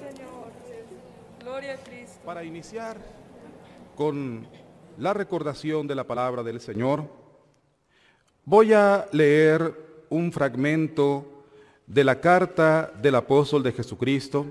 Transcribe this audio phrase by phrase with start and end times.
[0.00, 0.48] Señor.
[1.40, 2.20] Gloria a Cristo.
[2.24, 2.96] Para iniciar
[3.94, 4.46] con
[4.96, 7.04] la recordación de la palabra del Señor,
[8.46, 11.44] voy a leer un fragmento
[11.86, 14.46] de la carta del apóstol de Jesucristo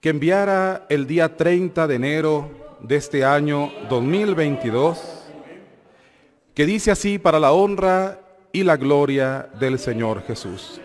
[0.00, 2.50] que enviara el día 30 de enero
[2.80, 5.00] de este año 2022,
[6.54, 8.20] que dice así para la honra
[8.52, 10.80] y la gloria del Señor Jesús.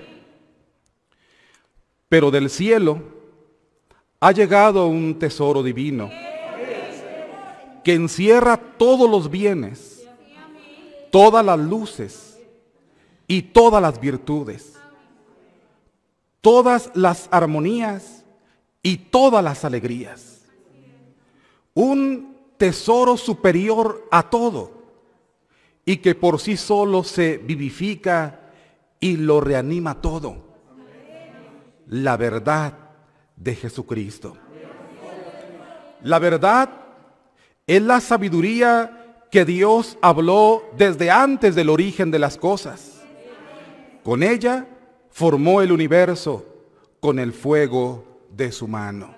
[2.12, 3.02] Pero del cielo
[4.20, 6.09] ha llegado un tesoro divino
[7.86, 10.05] que encierra todos los bienes,
[11.09, 12.38] todas las luces
[13.27, 14.77] y todas las virtudes,
[16.41, 18.25] todas las armonías
[18.84, 20.41] y todas las alegrías.
[21.73, 24.84] Un tesoro superior a todo
[25.86, 28.52] y que por sí solo se vivifica
[29.00, 30.51] y lo reanima todo.
[31.91, 32.73] La verdad
[33.36, 34.38] de Jesucristo.
[36.03, 36.70] La verdad
[37.67, 43.02] es la sabiduría que Dios habló desde antes del origen de las cosas.
[44.03, 44.67] Con ella
[45.09, 46.45] formó el universo
[47.02, 49.14] con el fuego de su mano.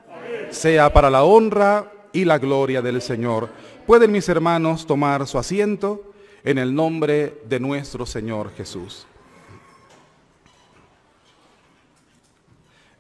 [0.50, 3.50] Sea para la honra y la gloria del Señor.
[3.86, 6.12] Pueden mis hermanos tomar su asiento
[6.44, 9.06] en el nombre de nuestro Señor Jesús.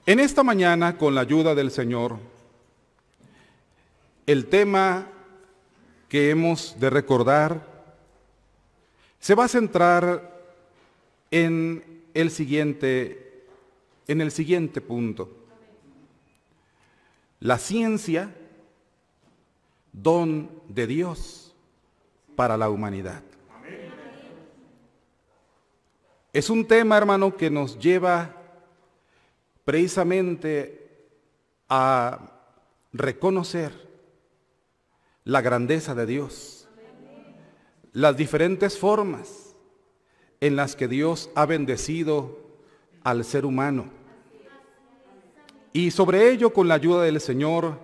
[0.05, 2.17] En esta mañana, con la ayuda del Señor,
[4.25, 5.07] el tema
[6.09, 7.65] que hemos de recordar
[9.17, 10.41] se va a centrar
[11.31, 13.45] en el siguiente,
[14.05, 15.31] en el siguiente punto.
[17.39, 18.35] La ciencia,
[19.93, 21.55] don de Dios
[22.35, 23.23] para la humanidad.
[26.33, 28.42] Es un tema, hermano, que nos lleva
[29.65, 31.07] precisamente
[31.69, 32.33] a
[32.91, 33.71] reconocer
[35.23, 36.67] la grandeza de Dios,
[37.93, 39.55] las diferentes formas
[40.41, 42.37] en las que Dios ha bendecido
[43.03, 43.85] al ser humano.
[45.71, 47.79] Y sobre ello, con la ayuda del Señor,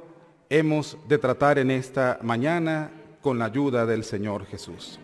[0.49, 2.91] hemos de tratar en esta mañana
[3.21, 4.99] con la ayuda del Señor Jesús.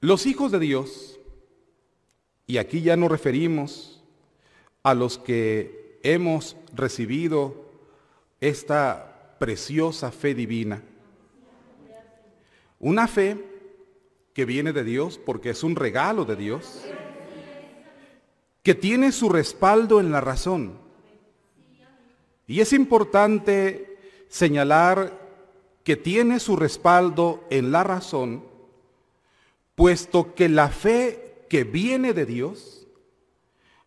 [0.00, 1.18] Los hijos de Dios,
[2.46, 3.97] y aquí ya nos referimos
[4.88, 7.66] a los que hemos recibido
[8.40, 10.82] esta preciosa fe divina.
[12.80, 13.36] Una fe
[14.32, 16.84] que viene de Dios porque es un regalo de Dios,
[18.62, 20.78] que tiene su respaldo en la razón.
[22.46, 25.20] Y es importante señalar
[25.84, 28.42] que tiene su respaldo en la razón,
[29.74, 32.77] puesto que la fe que viene de Dios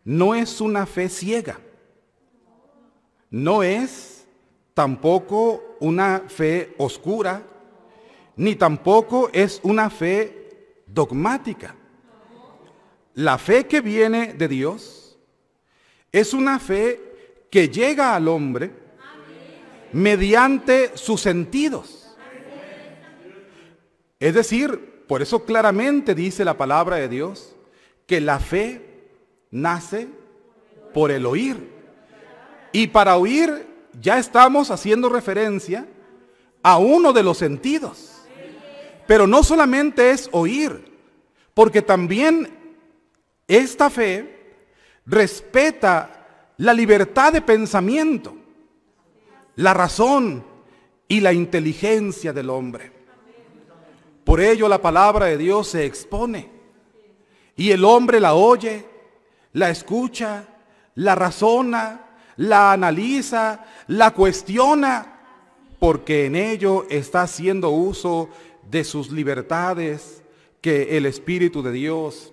[0.04, 1.58] no es una fe ciega.
[3.30, 4.26] No es
[4.74, 7.42] tampoco una fe oscura,
[8.36, 11.74] ni tampoco es una fe dogmática.
[13.14, 15.18] La fe que viene de Dios
[16.10, 18.70] es una fe que llega al hombre
[19.92, 22.16] mediante sus sentidos.
[24.18, 27.54] Es decir, por eso claramente dice la palabra de Dios
[28.06, 28.91] que la fe
[29.52, 30.08] nace
[30.92, 31.70] por el oír.
[32.72, 33.66] Y para oír
[34.00, 35.86] ya estamos haciendo referencia
[36.62, 38.08] a uno de los sentidos.
[39.06, 40.84] Pero no solamente es oír,
[41.54, 42.48] porque también
[43.46, 44.56] esta fe
[45.04, 48.34] respeta la libertad de pensamiento,
[49.56, 50.44] la razón
[51.08, 52.92] y la inteligencia del hombre.
[54.24, 56.48] Por ello la palabra de Dios se expone
[57.56, 58.86] y el hombre la oye
[59.52, 60.46] la escucha,
[60.94, 62.00] la razona,
[62.36, 65.20] la analiza, la cuestiona,
[65.78, 68.28] porque en ello está haciendo uso
[68.70, 70.22] de sus libertades
[70.60, 72.32] que el Espíritu de Dios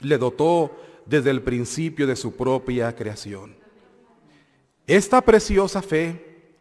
[0.00, 3.54] le dotó desde el principio de su propia creación.
[4.86, 6.54] Esta preciosa fe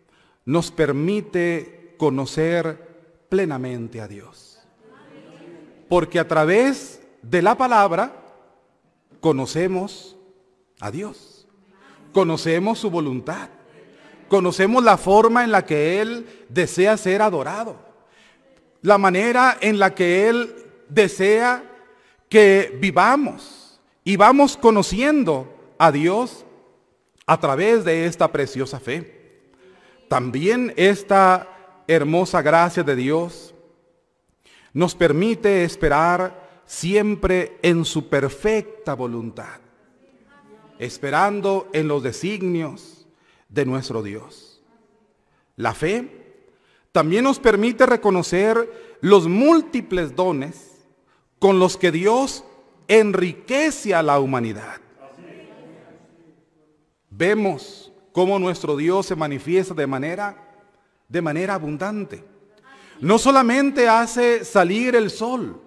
[0.45, 4.59] nos permite conocer plenamente a Dios.
[5.88, 8.28] Porque a través de la palabra
[9.19, 10.18] conocemos
[10.80, 11.48] a Dios,
[12.13, 13.50] conocemos su voluntad,
[14.27, 17.77] conocemos la forma en la que Él desea ser adorado,
[18.81, 20.56] la manera en la que Él
[20.88, 21.63] desea
[22.30, 26.45] que vivamos y vamos conociendo a Dios
[27.25, 29.44] a través de esta preciosa fe.
[30.07, 31.48] También esta
[31.88, 33.54] hermosa gracia de Dios
[34.74, 39.60] nos permite esperar siempre en su perfecta voluntad.
[40.77, 43.06] esperando en los designios
[43.50, 44.62] de nuestro Dios.
[45.57, 46.45] La fe
[46.94, 50.86] también nos permite reconocer los múltiples dones
[51.38, 52.45] con los que Dios
[52.88, 54.80] enriquece a la humanidad.
[57.10, 60.62] Vemos cómo nuestro Dios se manifiesta de manera
[61.10, 62.24] de manera abundante.
[63.01, 65.62] No solamente hace salir el sol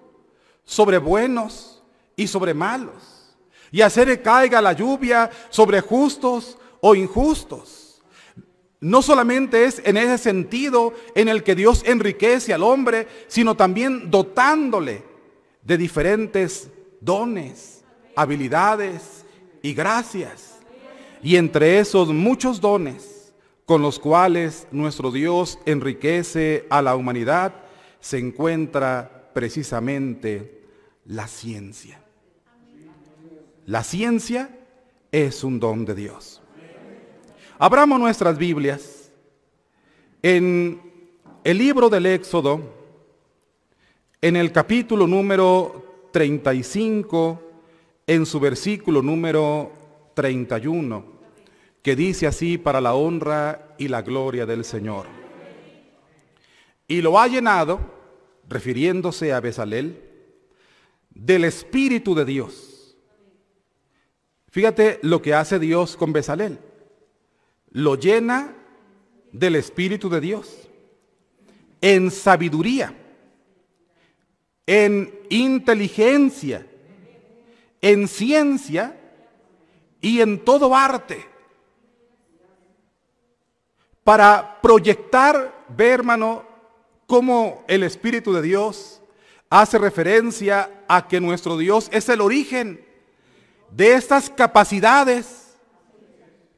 [0.65, 1.83] sobre buenos
[2.17, 3.35] y sobre malos,
[3.71, 8.03] y hacer que caiga la lluvia sobre justos o injustos.
[8.81, 14.11] No solamente es en ese sentido en el que Dios enriquece al hombre, sino también
[14.11, 15.05] dotándole
[15.63, 16.69] de diferentes
[17.01, 17.85] dones,
[18.17, 19.25] habilidades
[19.63, 20.59] y gracias.
[21.23, 23.33] Y entre esos muchos dones
[23.65, 27.55] con los cuales nuestro Dios enriquece a la humanidad,
[28.01, 30.63] se encuentra precisamente
[31.07, 32.03] la ciencia.
[33.67, 34.51] La ciencia
[35.11, 36.43] es un don de Dios.
[37.59, 39.13] Abramos nuestras Biblias
[40.23, 40.81] en
[41.45, 42.61] el libro del Éxodo,
[44.21, 47.43] en el capítulo número 35,
[48.07, 49.73] en su versículo número
[50.15, 51.05] 31,
[51.83, 55.07] que dice así para la honra y la gloria del Señor.
[56.87, 57.81] Y lo ha llenado,
[58.53, 60.01] refiriéndose a Besalel,
[61.11, 62.97] del Espíritu de Dios.
[64.49, 66.59] Fíjate lo que hace Dios con Besalel.
[67.71, 68.55] Lo llena
[69.33, 70.69] del Espíritu de Dios.
[71.81, 72.95] En sabiduría,
[74.67, 76.67] en inteligencia,
[77.81, 79.01] en ciencia
[80.01, 81.27] y en todo arte.
[84.05, 86.52] Para proyectar, ve hermano,
[87.13, 89.03] cómo el Espíritu de Dios
[89.51, 92.83] hace referencia a que nuestro Dios es el origen
[93.71, 95.59] de estas capacidades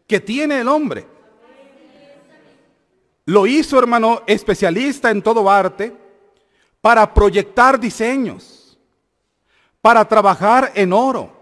[0.07, 1.09] que tiene el hombre.
[3.25, 5.93] Lo hizo, hermano, especialista en todo arte
[6.81, 8.79] para proyectar diseños,
[9.83, 11.33] para trabajar en oro,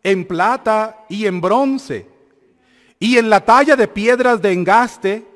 [0.00, 2.06] en plata y en bronce,
[3.00, 5.26] y en la talla de piedras de engaste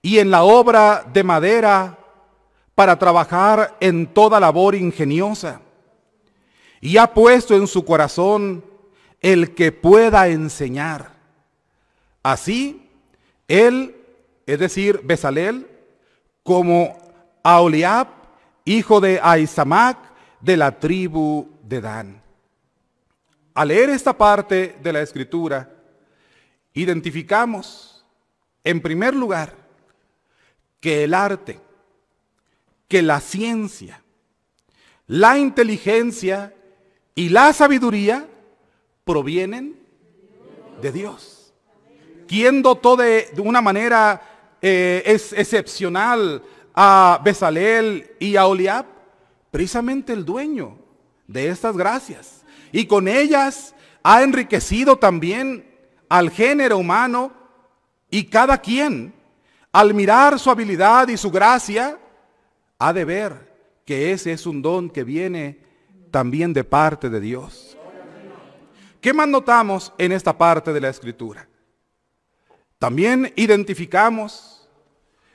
[0.00, 1.98] y en la obra de madera
[2.76, 5.62] para trabajar en toda labor ingeniosa.
[6.80, 8.62] Y ha puesto en su corazón
[9.20, 11.10] el que pueda enseñar.
[12.22, 12.88] Así,
[13.48, 13.96] él,
[14.44, 15.66] es decir, Besalel,
[16.42, 16.98] como
[17.42, 18.08] Aoliab,
[18.66, 19.96] hijo de Aizamac,
[20.42, 22.22] de la tribu de Dan.
[23.54, 25.72] Al leer esta parte de la escritura,
[26.74, 28.04] identificamos,
[28.62, 29.54] en primer lugar,
[30.78, 31.65] que el arte,
[32.88, 34.02] que la ciencia,
[35.06, 36.54] la inteligencia
[37.14, 38.28] y la sabiduría
[39.04, 39.78] provienen
[40.80, 41.54] de Dios.
[42.26, 44.20] ¿Quién dotó de, una manera
[44.60, 46.42] eh, es, excepcional
[46.74, 48.86] a Besalel y a Oliab?
[49.50, 50.76] Precisamente el dueño
[51.26, 52.44] de estas gracias.
[52.72, 55.70] Y con ellas ha enriquecido también
[56.08, 57.32] al género humano
[58.10, 59.14] y cada quien,
[59.72, 61.98] al mirar su habilidad y su gracia,
[62.78, 65.60] ha de ver que ese es un don que viene
[66.10, 67.76] también de parte de Dios.
[69.00, 71.48] ¿Qué más notamos en esta parte de la escritura?
[72.78, 74.68] También identificamos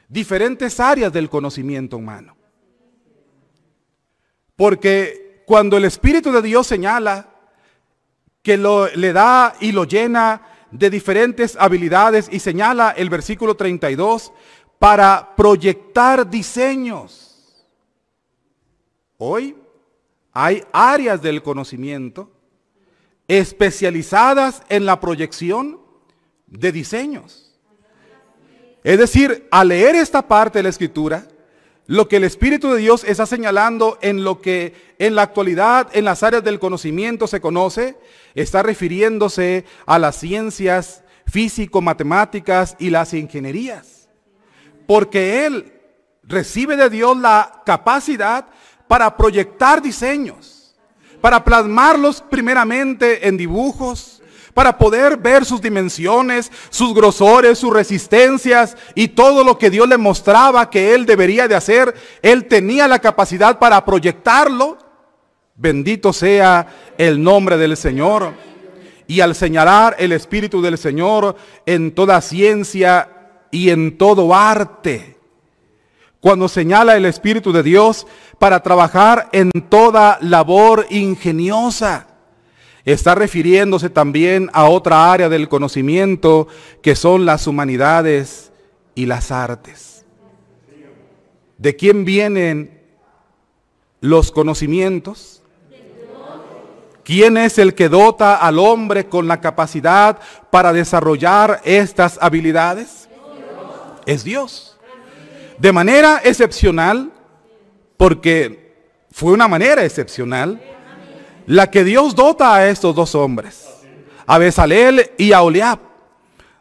[0.07, 2.35] diferentes áreas del conocimiento humano.
[4.55, 7.29] Porque cuando el Espíritu de Dios señala
[8.41, 14.33] que lo, le da y lo llena de diferentes habilidades y señala el versículo 32
[14.79, 17.30] para proyectar diseños.
[19.23, 19.55] Hoy
[20.33, 22.31] hay áreas del conocimiento
[23.27, 25.79] especializadas en la proyección
[26.47, 27.53] de diseños.
[28.83, 31.27] Es decir, al leer esta parte de la escritura,
[31.85, 36.05] lo que el Espíritu de Dios está señalando en lo que en la actualidad en
[36.05, 37.99] las áreas del conocimiento se conoce,
[38.33, 44.09] está refiriéndose a las ciencias físico-matemáticas y las ingenierías.
[44.87, 45.73] Porque Él
[46.23, 48.47] recibe de Dios la capacidad
[48.91, 50.75] para proyectar diseños,
[51.21, 54.21] para plasmarlos primeramente en dibujos,
[54.53, 59.95] para poder ver sus dimensiones, sus grosores, sus resistencias y todo lo que Dios le
[59.95, 61.95] mostraba que él debería de hacer.
[62.21, 64.77] Él tenía la capacidad para proyectarlo.
[65.55, 66.67] Bendito sea
[66.97, 68.33] el nombre del Señor.
[69.07, 75.20] Y al señalar el Espíritu del Señor en toda ciencia y en todo arte,
[76.21, 78.05] cuando señala el Espíritu de Dios
[78.37, 82.07] para trabajar en toda labor ingeniosa,
[82.85, 86.47] está refiriéndose también a otra área del conocimiento
[86.83, 88.51] que son las humanidades
[88.93, 90.05] y las artes.
[91.57, 92.81] ¿De quién vienen
[93.99, 95.41] los conocimientos?
[97.03, 100.19] ¿Quién es el que dota al hombre con la capacidad
[100.51, 103.09] para desarrollar estas habilidades?
[104.05, 104.70] Es Dios.
[105.61, 107.11] De manera excepcional,
[107.95, 108.73] porque
[109.11, 110.59] fue una manera excepcional,
[111.45, 113.69] la que Dios dota a estos dos hombres,
[114.25, 115.77] a Besalel y a Oliab,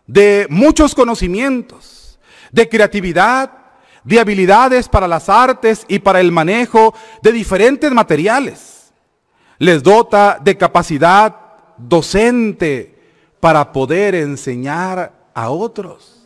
[0.07, 2.19] de muchos conocimientos,
[2.53, 3.51] de creatividad,
[4.05, 6.93] de habilidades para las artes y para el manejo
[7.23, 8.93] de diferentes materiales.
[9.57, 11.35] Les dota de capacidad
[11.79, 12.99] docente
[13.41, 16.20] para poder enseñar a otros.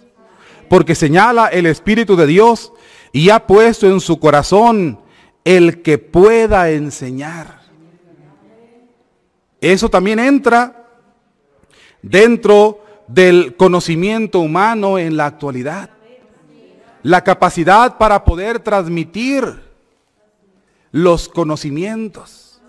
[0.74, 2.72] Porque señala el Espíritu de Dios
[3.12, 4.98] y ha puesto en su corazón
[5.44, 7.60] el que pueda enseñar.
[9.60, 10.88] Eso también entra
[12.02, 15.90] dentro del conocimiento humano en la actualidad.
[17.04, 19.44] La capacidad para poder transmitir
[20.90, 22.60] los conocimientos.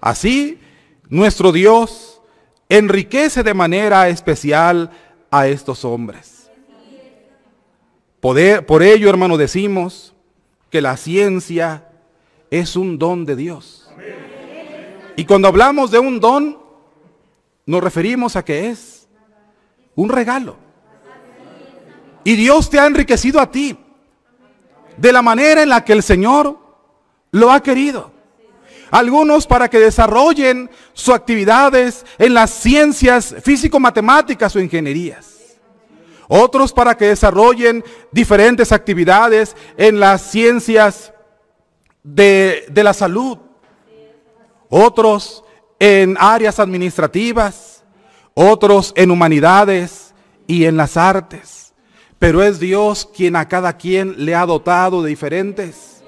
[0.00, 0.60] Así,
[1.08, 2.22] nuestro Dios
[2.68, 4.92] enriquece de manera especial
[5.28, 6.35] a estos hombres.
[8.66, 10.14] Por ello, hermano, decimos
[10.70, 11.88] que la ciencia
[12.50, 13.88] es un don de Dios.
[15.16, 16.58] Y cuando hablamos de un don,
[17.64, 19.06] nos referimos a que es
[19.94, 20.56] un regalo.
[22.24, 23.76] Y Dios te ha enriquecido a ti
[24.96, 26.58] de la manera en la que el Señor
[27.30, 28.12] lo ha querido.
[28.90, 35.35] Algunos para que desarrollen sus actividades en las ciencias físico-matemáticas o ingenierías.
[36.28, 41.12] Otros para que desarrollen diferentes actividades en las ciencias
[42.02, 43.38] de, de la salud
[44.68, 45.44] otros
[45.78, 47.84] en áreas administrativas,
[48.34, 50.14] otros en humanidades
[50.46, 51.74] y en las artes.
[52.18, 56.02] Pero es Dios quien a cada quien le ha dotado de diferentes,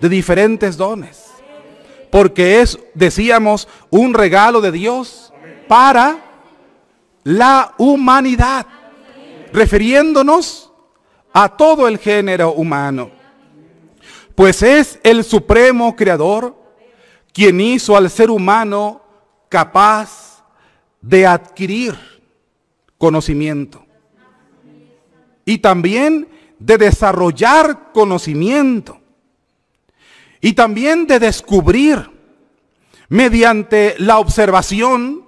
[0.00, 1.24] de diferentes dones.
[2.10, 5.32] Porque es, decíamos, un regalo de Dios
[5.66, 6.18] para
[7.24, 8.66] la humanidad,
[9.56, 10.70] refiriéndonos
[11.32, 13.10] a todo el género humano.
[14.34, 16.54] Pues es el supremo creador
[17.32, 19.00] quien hizo al ser humano
[19.48, 20.44] capaz
[21.00, 21.96] de adquirir
[22.98, 23.82] conocimiento
[25.46, 29.00] y también de desarrollar conocimiento
[30.42, 32.10] y también de descubrir
[33.08, 35.24] mediante la observación,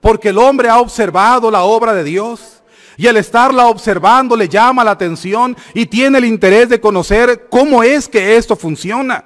[0.00, 2.57] porque el hombre ha observado la obra de Dios
[2.98, 7.82] y al estarla observando le llama la atención y tiene el interés de conocer cómo
[7.82, 9.24] es que esto funciona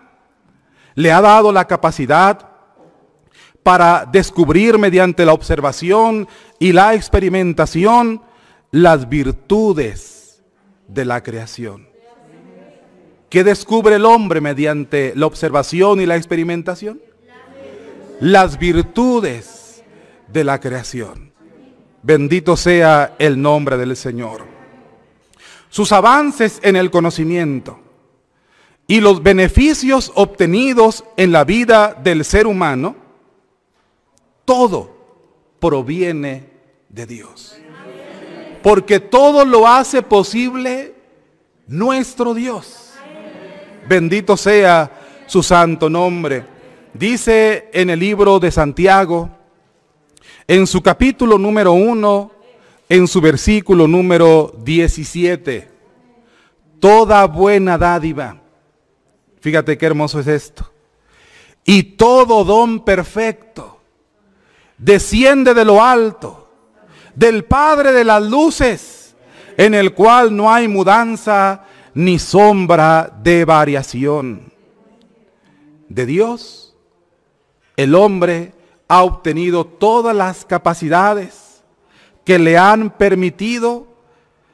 [0.94, 2.48] le ha dado la capacidad
[3.62, 8.22] para descubrir mediante la observación y la experimentación
[8.70, 10.42] las virtudes
[10.88, 11.88] de la creación.
[13.28, 17.00] ¿Qué descubre el hombre mediante la observación y la experimentación?
[18.20, 19.82] Las virtudes
[20.28, 21.31] de la creación.
[22.02, 24.44] Bendito sea el nombre del Señor.
[25.68, 27.78] Sus avances en el conocimiento
[28.86, 32.96] y los beneficios obtenidos en la vida del ser humano,
[34.44, 34.96] todo
[35.60, 36.50] proviene
[36.88, 37.56] de Dios.
[38.62, 40.94] Porque todo lo hace posible
[41.66, 42.90] nuestro Dios.
[43.88, 44.90] Bendito sea
[45.26, 46.44] su santo nombre.
[46.92, 49.30] Dice en el libro de Santiago,
[50.46, 52.32] en su capítulo número 1,
[52.88, 55.68] en su versículo número 17,
[56.80, 58.42] toda buena dádiva
[59.42, 60.70] Fíjate qué hermoso es esto.
[61.64, 63.80] Y todo don perfecto
[64.78, 66.48] desciende de lo alto,
[67.16, 69.16] del Padre de las luces,
[69.56, 74.52] en el cual no hay mudanza ni sombra de variación.
[75.88, 76.76] De Dios,
[77.76, 78.54] el hombre
[78.92, 81.62] ha obtenido todas las capacidades
[82.26, 83.86] que le han permitido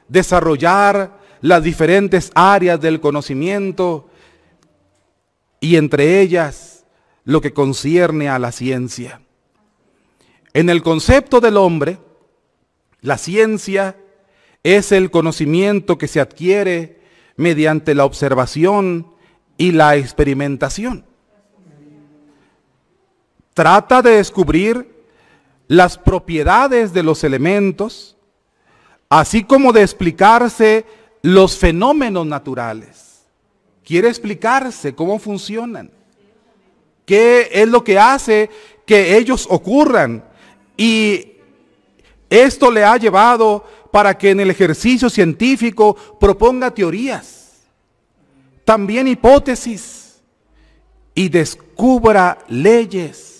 [0.07, 4.09] desarrollar las diferentes áreas del conocimiento
[5.59, 6.85] y entre ellas
[7.25, 9.19] lo que concierne a la ciencia.
[10.53, 11.97] En el concepto del hombre,
[13.01, 13.97] la ciencia
[14.63, 17.01] es el conocimiento que se adquiere
[17.35, 19.05] mediante la observación
[19.57, 21.08] y la experimentación.
[23.59, 24.87] Trata de descubrir
[25.67, 28.15] las propiedades de los elementos,
[29.09, 30.85] así como de explicarse
[31.23, 33.25] los fenómenos naturales
[33.83, 35.91] quiere explicarse cómo funcionan.
[37.05, 38.49] ¿Qué es lo que hace
[38.85, 40.23] que ellos ocurran.
[40.77, 41.33] Y
[42.29, 47.63] esto le ha llevado para que en el ejercicio científico proponga teorías,
[48.63, 50.21] también hipótesis
[51.13, 53.38] y descubra leyes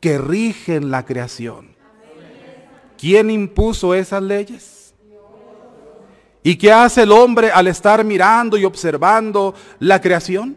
[0.00, 1.76] que rigen la creación.
[2.96, 4.94] ¿Quién impuso esas leyes?
[6.42, 10.56] ¿Y qué hace el hombre al estar mirando y observando la creación?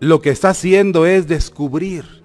[0.00, 2.22] Lo que está haciendo es descubrir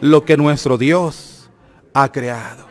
[0.00, 1.50] lo que nuestro Dios
[1.92, 2.66] ha creado.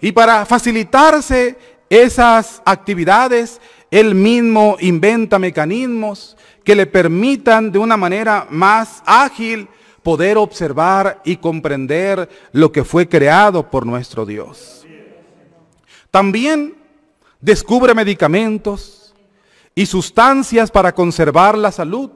[0.00, 1.56] Y para facilitarse
[1.88, 9.68] esas actividades, él mismo inventa mecanismos que le permitan de una manera más ágil
[10.04, 14.86] poder observar y comprender lo que fue creado por nuestro Dios.
[16.12, 16.76] También
[17.40, 19.12] descubre medicamentos
[19.74, 22.10] y sustancias para conservar la salud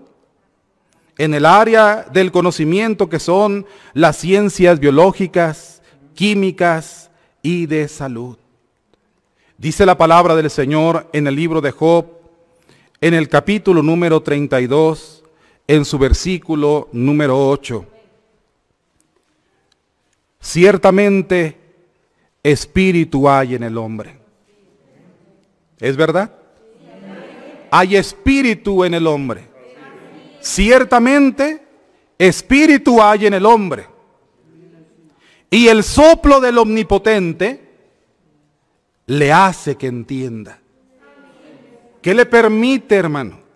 [1.16, 5.83] en el área del conocimiento que son las ciencias biológicas,
[6.14, 7.11] químicas
[7.42, 8.38] y de salud.
[9.57, 12.07] Dice la palabra del Señor en el libro de Job,
[13.00, 15.18] en el capítulo número 32,
[15.69, 17.85] en su versículo número 8.
[20.41, 21.57] Ciertamente
[22.43, 24.19] espíritu hay en el hombre.
[25.79, 26.33] ¿Es verdad?
[27.71, 29.47] Hay espíritu en el hombre.
[30.41, 31.63] Ciertamente
[32.17, 33.87] espíritu hay en el hombre.
[35.51, 37.69] Y el soplo del omnipotente
[39.07, 40.61] le hace que entienda.
[42.01, 43.48] ¿Qué le permite, hermano?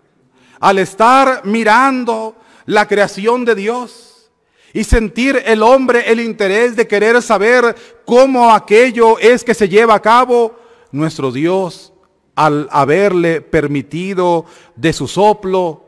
[0.63, 4.31] Al estar mirando la creación de Dios
[4.71, 9.95] y sentir el hombre el interés de querer saber cómo aquello es que se lleva
[9.95, 10.57] a cabo,
[10.93, 11.91] nuestro Dios,
[12.33, 14.45] al haberle permitido
[14.77, 15.83] de su soplo,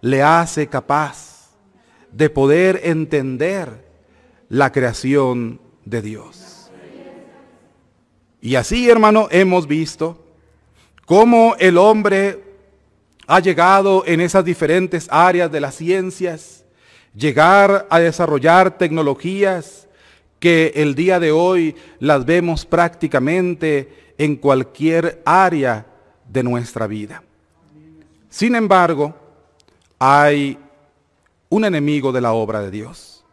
[0.00, 1.50] le hace capaz
[2.12, 3.84] de poder entender
[4.48, 6.70] la creación de Dios.
[8.40, 10.24] Y así, hermano, hemos visto
[11.04, 12.49] cómo el hombre
[13.30, 16.64] ha llegado en esas diferentes áreas de las ciencias,
[17.14, 19.86] llegar a desarrollar tecnologías
[20.40, 25.86] que el día de hoy las vemos prácticamente en cualquier área
[26.28, 27.22] de nuestra vida.
[28.28, 29.14] Sin embargo,
[30.00, 30.58] hay
[31.50, 33.24] un enemigo de la obra de Dios.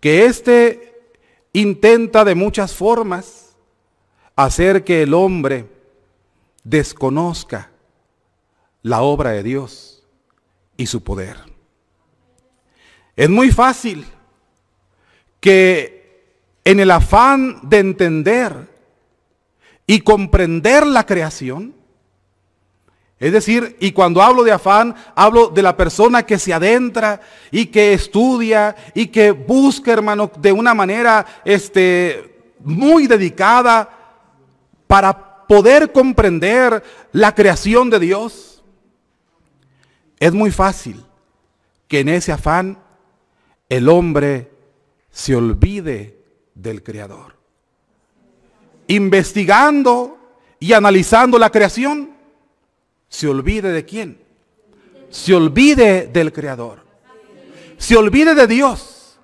[0.00, 1.14] Que éste
[1.54, 3.56] intenta de muchas formas
[4.36, 5.64] hacer que el hombre
[6.62, 7.70] desconozca
[8.84, 10.04] la obra de Dios
[10.76, 11.38] y su poder.
[13.16, 14.04] Es muy fácil
[15.40, 18.68] que en el afán de entender
[19.86, 21.74] y comprender la creación,
[23.18, 27.66] es decir, y cuando hablo de afán, hablo de la persona que se adentra y
[27.66, 33.88] que estudia y que busca, hermano, de una manera este, muy dedicada
[34.86, 38.53] para poder comprender la creación de Dios.
[40.24, 41.04] Es muy fácil
[41.86, 42.78] que en ese afán
[43.68, 44.50] el hombre
[45.10, 46.18] se olvide
[46.54, 47.36] del Creador.
[48.86, 50.16] Investigando
[50.58, 52.16] y analizando la creación,
[53.06, 54.18] se olvide de quién.
[55.10, 56.86] Se olvide del Creador.
[57.76, 59.18] Se olvide de Dios,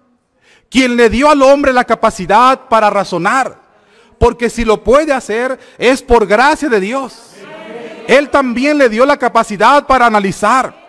[0.69, 3.59] quien le dio al hombre la capacidad para razonar.
[4.19, 7.31] Porque si lo puede hacer es por gracia de Dios.
[8.07, 10.80] Él también le dio la capacidad para analizar,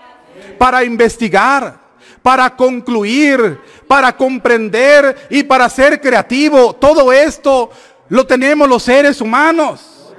[0.57, 1.79] para investigar,
[2.21, 6.73] para concluir, para comprender y para ser creativo.
[6.73, 7.71] Todo esto
[8.09, 10.13] lo tenemos los seres humanos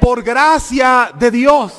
[0.00, 1.72] por gracia de Dios.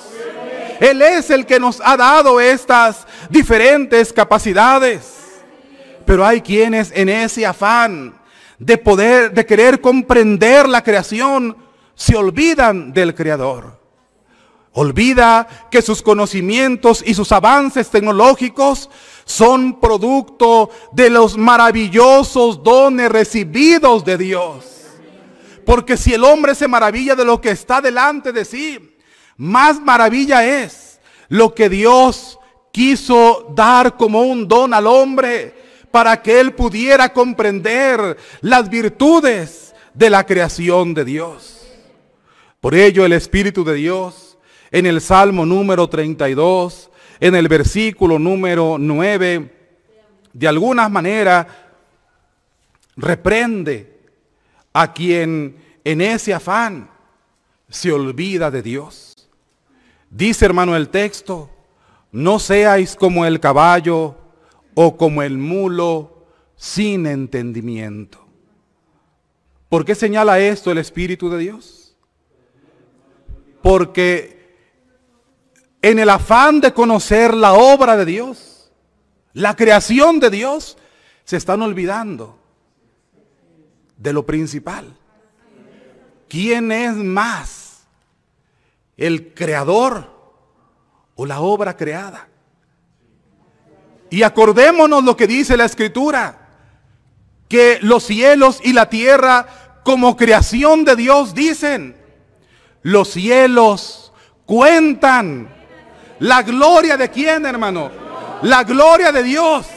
[0.80, 5.16] Él es el que nos ha dado estas diferentes capacidades.
[6.06, 8.16] Pero hay quienes en ese afán
[8.58, 11.56] de poder, de querer comprender la creación,
[11.96, 13.79] se olvidan del Creador.
[14.74, 18.90] Olvida que sus conocimientos y sus avances tecnológicos
[19.26, 24.66] son producto de los maravillosos dones recibidos de Dios.
[25.66, 28.96] Porque si el hombre se maravilla de lo que está delante de sí,
[29.38, 32.40] más maravilla es lo que Dios
[32.72, 35.54] quiso dar como un don al hombre
[35.92, 41.68] para que él pudiera comprender las virtudes de la creación de Dios.
[42.60, 44.29] Por ello el Espíritu de Dios
[44.72, 49.54] en el Salmo número 32, en el versículo número 9,
[50.34, 51.48] de alguna manera
[52.96, 54.00] reprende
[54.74, 56.90] a quien en ese afán
[57.70, 59.30] se olvida de Dios.
[60.10, 61.50] Dice hermano el texto,
[62.12, 64.16] no seáis como el caballo
[64.74, 68.26] o como el mulo sin entendimiento.
[69.70, 71.96] ¿Por qué señala esto el Espíritu de Dios?
[73.62, 74.39] Porque
[75.82, 78.72] en el afán de conocer la obra de Dios,
[79.34, 80.78] la creación de Dios,
[81.24, 82.38] se están olvidando
[83.98, 84.94] de lo principal.
[86.28, 87.84] ¿Quién es más?
[88.98, 90.10] ¿El creador
[91.16, 92.28] o la obra creada?
[94.10, 96.48] Y acordémonos lo que dice la escritura,
[97.48, 101.96] que los cielos y la tierra como creación de Dios dicen,
[102.82, 104.12] los cielos
[104.46, 105.59] cuentan
[106.20, 107.92] la gloria de quién, hermano?
[108.44, 109.68] La gloria de Dios.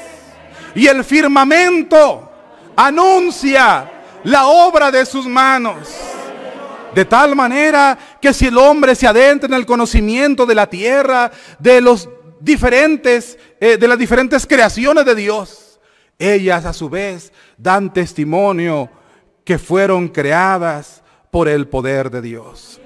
[0.74, 2.30] Y el firmamento
[2.76, 3.90] anuncia
[4.24, 5.88] la obra de sus manos.
[6.94, 11.30] De tal manera que si el hombre se adentra en el conocimiento de la tierra,
[11.58, 15.80] de los diferentes, eh, de las diferentes creaciones de Dios,
[16.18, 18.90] ellas a su vez dan testimonio
[19.44, 22.80] que fueron creadas por el poder de Dios.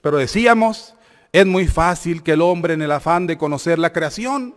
[0.00, 0.94] Pero decíamos,
[1.32, 4.54] es muy fácil que el hombre en el afán de conocer la creación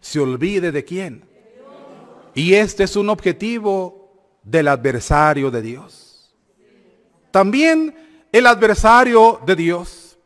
[0.00, 1.28] se olvide de quién.
[2.34, 4.10] Y este es un objetivo
[4.42, 6.34] del adversario de Dios.
[7.30, 7.94] También
[8.32, 10.18] el adversario de Dios,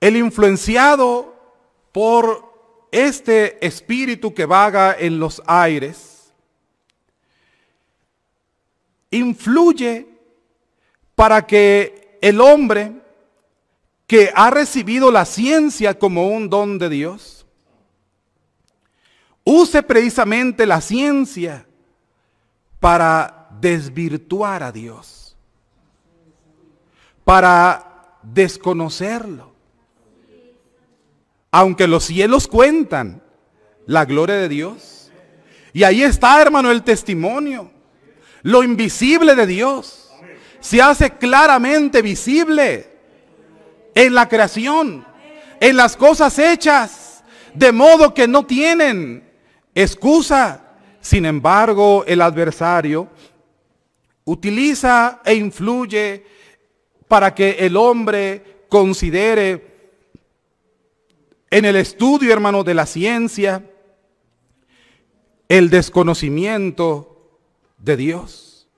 [0.00, 1.34] el influenciado
[1.90, 6.32] por este espíritu que vaga en los aires,
[9.10, 10.06] influye
[11.16, 13.05] para que el hombre
[14.06, 17.46] que ha recibido la ciencia como un don de Dios,
[19.44, 21.66] use precisamente la ciencia
[22.78, 25.36] para desvirtuar a Dios,
[27.24, 29.52] para desconocerlo.
[31.50, 33.22] Aunque los cielos cuentan
[33.86, 35.10] la gloria de Dios.
[35.72, 37.70] Y ahí está, hermano, el testimonio.
[38.42, 40.10] Lo invisible de Dios
[40.60, 42.95] se hace claramente visible
[43.96, 45.04] en la creación,
[45.58, 49.28] en las cosas hechas, de modo que no tienen
[49.74, 50.62] excusa.
[51.00, 53.08] Sin embargo, el adversario
[54.24, 56.26] utiliza e influye
[57.08, 59.74] para que el hombre considere
[61.48, 63.64] en el estudio, hermano, de la ciencia,
[65.48, 67.38] el desconocimiento
[67.78, 68.68] de Dios.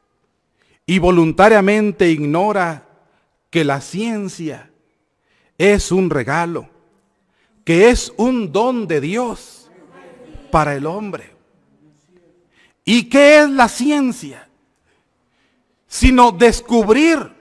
[0.87, 2.87] Y voluntariamente ignora
[3.51, 4.68] que la ciencia
[5.59, 6.68] es un regalo,
[7.64, 9.71] que es un don de Dios
[10.51, 11.37] para el hombre.
[12.85, 14.49] ¿Y qué es la ciencia?
[15.88, 17.35] Sino descubrir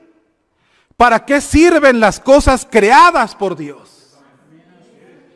[0.98, 4.18] para qué sirven las cosas creadas por Dios.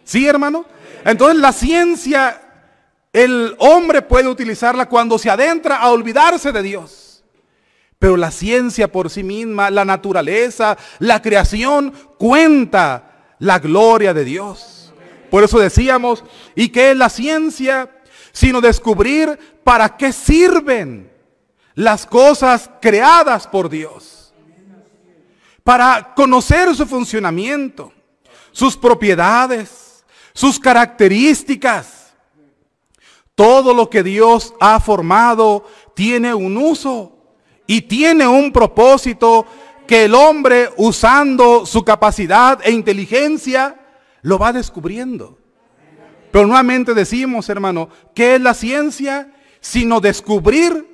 [0.03, 0.65] ¿Sí, hermano?
[1.05, 2.41] Entonces la ciencia,
[3.13, 7.10] el hombre puede utilizarla cuando se adentra a olvidarse de Dios.
[8.01, 14.91] Pero la ciencia por sí misma, la naturaleza, la creación, cuenta la gloria de Dios.
[15.29, 16.23] Por eso decíamos,
[16.55, 17.91] ¿y qué es la ciencia?
[18.31, 21.11] Sino descubrir para qué sirven
[21.75, 24.33] las cosas creadas por Dios.
[25.63, 27.93] Para conocer su funcionamiento,
[28.51, 32.15] sus propiedades, sus características.
[33.35, 37.20] Todo lo que Dios ha formado tiene un uso
[37.71, 39.45] y tiene un propósito
[39.87, 43.79] que el hombre usando su capacidad e inteligencia
[44.23, 45.39] lo va descubriendo.
[46.33, 49.31] Pero nuevamente decimos, hermano, ¿qué es la ciencia?
[49.61, 50.85] Sino descubrir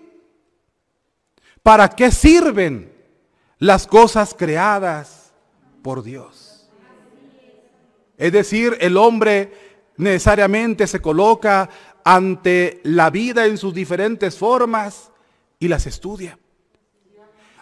[1.64, 2.94] para qué sirven
[3.58, 5.34] las cosas creadas
[5.82, 6.70] por Dios.
[8.20, 9.52] Es decir, el hombre
[9.98, 11.72] necesariamente se coloca
[12.04, 15.10] ante la vida en sus diferentes formas
[15.58, 16.38] y las estudia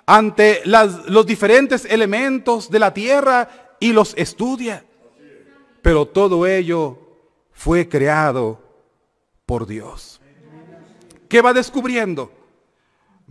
[0.06, 4.86] ante los diferentes elementos de la tierra y los estudia.
[5.82, 6.98] Pero todo ello
[7.52, 8.62] fue creado
[9.46, 10.22] por Dios.
[11.28, 12.32] ¿Qué va descubriendo?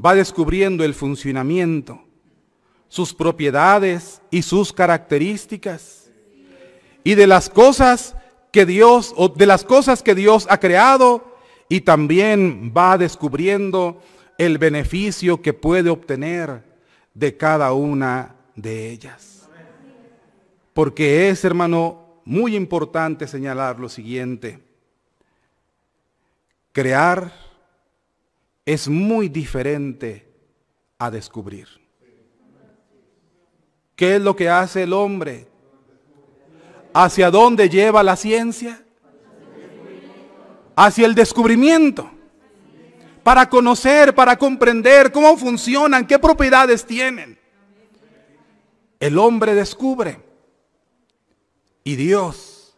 [0.05, 2.01] Va descubriendo el funcionamiento,
[2.89, 6.11] sus propiedades y sus características.
[7.05, 8.17] Y de las cosas
[8.51, 11.37] que Dios, o de las cosas que Dios ha creado,
[11.69, 14.01] y también va descubriendo
[14.39, 16.63] el beneficio que puede obtener
[17.15, 19.49] de cada una de ellas.
[20.73, 24.61] Porque es, hermano, muy importante señalar lo siguiente.
[26.73, 27.33] Crear
[28.65, 30.29] es muy diferente
[30.99, 31.69] a descubrir.
[33.95, 35.47] ¿Qué es lo que hace el hombre?
[36.93, 38.85] ¿Hacia dónde lleva la ciencia?
[40.77, 42.11] hacia el descubrimiento.
[43.25, 47.39] Para conocer, para comprender cómo funcionan, qué propiedades tienen.
[49.01, 50.21] El hombre descubre.
[51.83, 52.77] Y Dios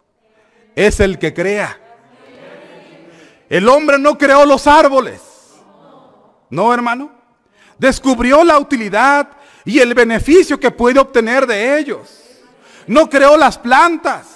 [0.77, 1.81] es el que crea.
[3.49, 5.21] El hombre no creó los árboles.
[6.49, 7.11] No, hermano.
[7.77, 9.29] Descubrió la utilidad
[9.65, 12.23] y el beneficio que puede obtener de ellos.
[12.87, 14.29] No creó las plantas,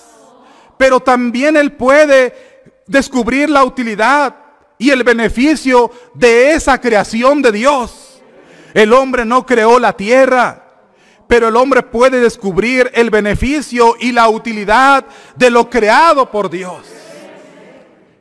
[0.77, 4.50] pero también él puede descubrir la utilidad
[4.81, 8.23] y el beneficio de esa creación de Dios.
[8.73, 10.65] El hombre no creó la tierra,
[11.29, 15.05] pero el hombre puede descubrir el beneficio y la utilidad
[15.37, 16.87] de lo creado por Dios.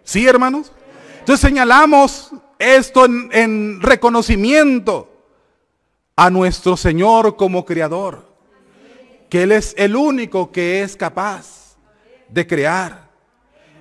[0.03, 0.73] ¿Sí, hermanos?
[1.19, 5.09] Entonces señalamos esto en, en reconocimiento
[6.17, 8.35] a nuestro Señor como creador,
[9.29, 11.77] que Él es el único que es capaz
[12.27, 13.08] de crear.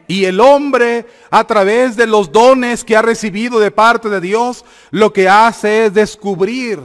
[0.08, 4.64] Y el hombre, a través de los dones que ha recibido de parte de Dios,
[4.90, 6.80] lo que hace es descubrir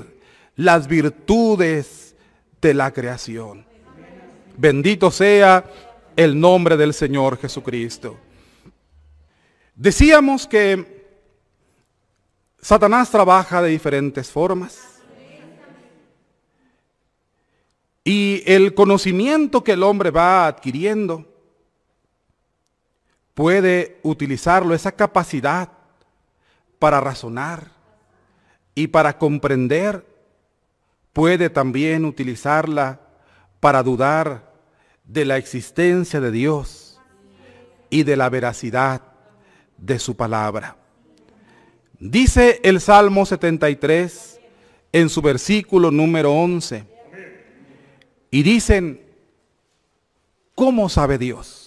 [0.57, 2.15] las virtudes
[2.61, 3.65] de la creación.
[4.57, 5.63] Bendito sea
[6.17, 8.19] el nombre del Señor Jesucristo.
[9.73, 11.07] Decíamos que
[12.61, 15.01] Satanás trabaja de diferentes formas.
[18.03, 21.32] Y el conocimiento que el hombre va adquiriendo
[23.33, 25.69] puede utilizarlo, esa capacidad
[26.79, 27.71] para razonar
[28.75, 30.05] y para comprender,
[31.13, 32.99] puede también utilizarla
[33.59, 34.51] para dudar
[35.03, 36.99] de la existencia de Dios
[37.89, 39.01] y de la veracidad
[39.77, 40.77] de su palabra.
[41.99, 44.39] Dice el Salmo 73
[44.91, 46.85] en su versículo número 11.
[48.31, 49.01] Y dicen,
[50.55, 51.62] ¿cómo sabe Dios?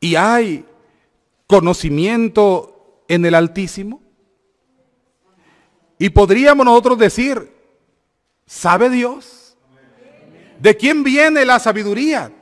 [0.00, 0.64] ¿Y hay
[1.46, 4.00] conocimiento en el Altísimo?
[5.98, 7.52] Y podríamos nosotros decir,
[8.46, 9.56] ¿sabe Dios?
[10.58, 12.32] ¿De quién viene la sabiduría?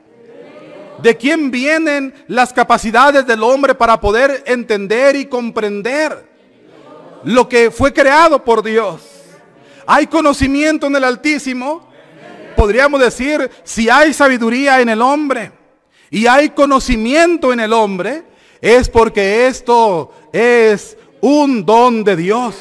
[1.01, 6.27] ¿De quién vienen las capacidades del hombre para poder entender y comprender
[7.25, 9.01] lo que fue creado por Dios?
[9.85, 11.89] ¿Hay conocimiento en el Altísimo?
[12.59, 15.53] podríamos decir, si hay sabiduría en el hombre
[16.09, 18.23] y hay conocimiento en el hombre,
[18.61, 22.55] es porque esto es un don de Dios.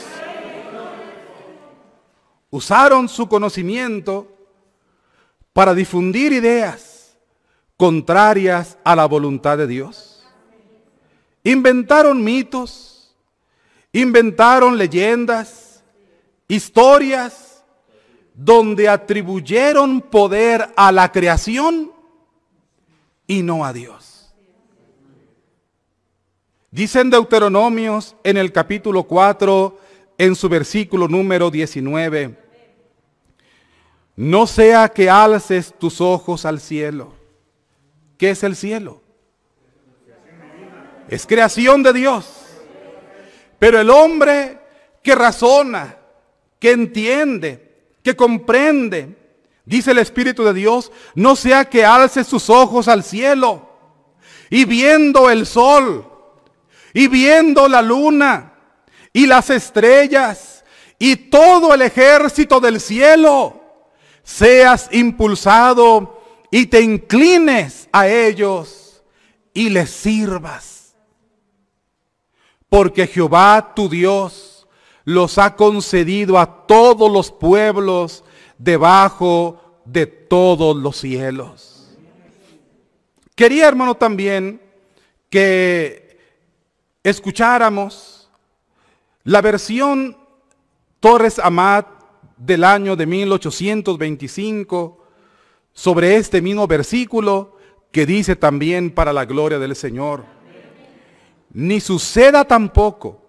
[2.50, 4.28] Usaron su conocimiento
[5.52, 7.16] para difundir ideas
[7.76, 10.22] contrarias a la voluntad de Dios.
[11.44, 13.14] Inventaron mitos,
[13.92, 15.82] inventaron leyendas,
[16.48, 17.64] historias
[18.34, 21.92] donde atribuyeron poder a la creación
[23.28, 24.34] y no a Dios.
[26.72, 29.78] Dicen Deuteronomios en el capítulo 4,
[30.18, 32.36] en su versículo número 19,
[34.16, 37.12] no sea que alces tus ojos al cielo.
[38.16, 39.00] ¿Qué es el cielo?
[41.08, 42.28] Es creación de Dios.
[43.58, 44.58] Pero el hombre
[45.02, 45.96] que razona,
[46.58, 49.16] que entiende, que comprende,
[49.68, 53.68] dice el Espíritu de Dios, no sea que alce sus ojos al cielo
[54.48, 56.10] y viendo el sol
[56.94, 58.54] y viendo la luna
[59.12, 60.64] y las estrellas
[60.98, 63.62] y todo el ejército del cielo,
[64.22, 69.02] seas impulsado y te inclines a ellos
[69.52, 70.96] y les sirvas.
[72.70, 74.66] Porque Jehová tu Dios
[75.04, 78.24] los ha concedido a todos los pueblos
[78.58, 81.96] debajo de todos los cielos.
[83.34, 84.60] Quería, hermano, también
[85.30, 86.18] que
[87.02, 88.28] escucháramos
[89.24, 90.16] la versión
[91.00, 91.86] Torres Amat
[92.36, 95.04] del año de 1825
[95.72, 97.56] sobre este mismo versículo
[97.92, 100.24] que dice también para la gloria del Señor.
[101.52, 103.22] Ni suceda tampoco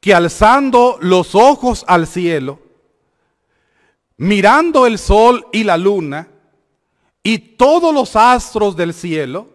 [0.00, 2.58] que alzando los ojos al cielo,
[4.22, 6.28] mirando el sol y la luna
[7.24, 9.48] y todos los astros del cielo,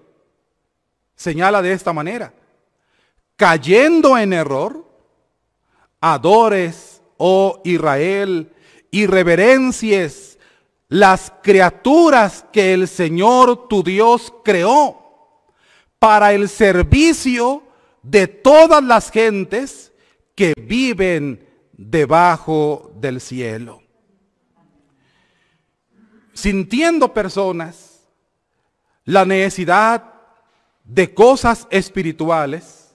[1.16, 2.34] señala de esta manera,
[3.38, 4.86] cayendo en error,
[6.02, 8.52] adores, oh Israel,
[8.92, 10.38] y reverencies
[10.90, 15.46] las criaturas que el Señor tu Dios creó
[15.98, 17.64] para el servicio
[18.04, 19.94] de todas las gentes
[20.36, 23.87] que viven debajo del cielo.
[26.38, 28.04] Sintiendo personas
[29.06, 30.14] la necesidad
[30.84, 32.94] de cosas espirituales,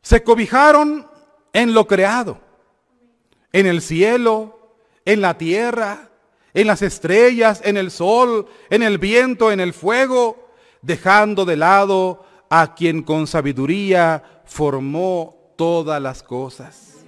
[0.00, 1.06] se cobijaron
[1.52, 2.40] en lo creado,
[3.52, 6.08] en el cielo, en la tierra,
[6.54, 10.48] en las estrellas, en el sol, en el viento, en el fuego,
[10.80, 17.04] dejando de lado a quien con sabiduría formó todas las cosas.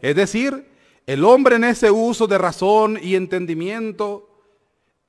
[0.00, 0.66] Es decir,
[1.04, 4.28] el hombre en ese uso de razón y entendimiento,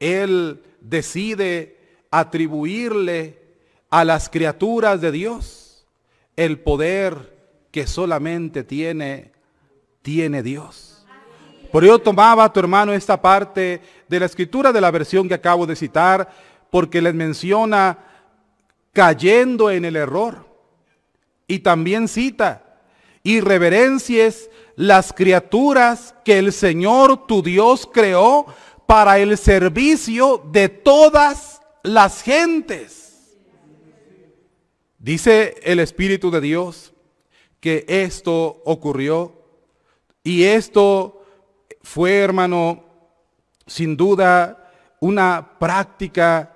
[0.02, 1.78] él decide
[2.10, 3.40] atribuirle
[3.90, 5.86] a las criaturas de Dios
[6.36, 7.38] el poder
[7.72, 9.32] que solamente tiene,
[10.02, 11.06] tiene Dios.
[11.72, 15.66] Por ello tomaba tu hermano esta parte de la escritura de la versión que acabo
[15.66, 16.30] de citar,
[16.70, 18.00] porque les menciona
[18.92, 20.48] cayendo en el error.
[21.48, 22.80] Y también cita,
[23.24, 28.48] y reverencies las criaturas que el Señor tu Dios creó
[28.92, 33.38] para el servicio de todas las gentes.
[35.00, 36.92] Dice el Espíritu de Dios
[37.62, 39.46] que esto ocurrió
[40.26, 41.24] y esto
[41.82, 42.84] fue, hermano,
[43.66, 46.54] sin duda una práctica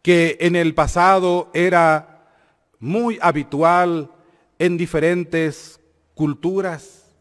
[0.00, 2.30] que en el pasado era
[2.78, 4.10] muy habitual
[4.58, 5.78] en diferentes
[6.14, 7.12] culturas.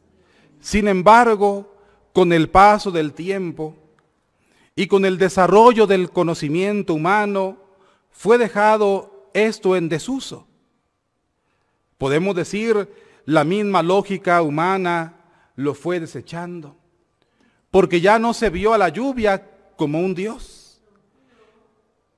[0.62, 1.76] Sin embargo,
[2.14, 3.76] con el paso del tiempo
[4.78, 7.58] y con el desarrollo del conocimiento humano,
[8.12, 10.46] fue dejado esto en desuso.
[11.98, 12.88] Podemos decir,
[13.26, 15.16] la misma lógica humana
[15.56, 16.76] lo fue desechando,
[17.72, 20.80] porque ya no se vio a la lluvia como un Dios,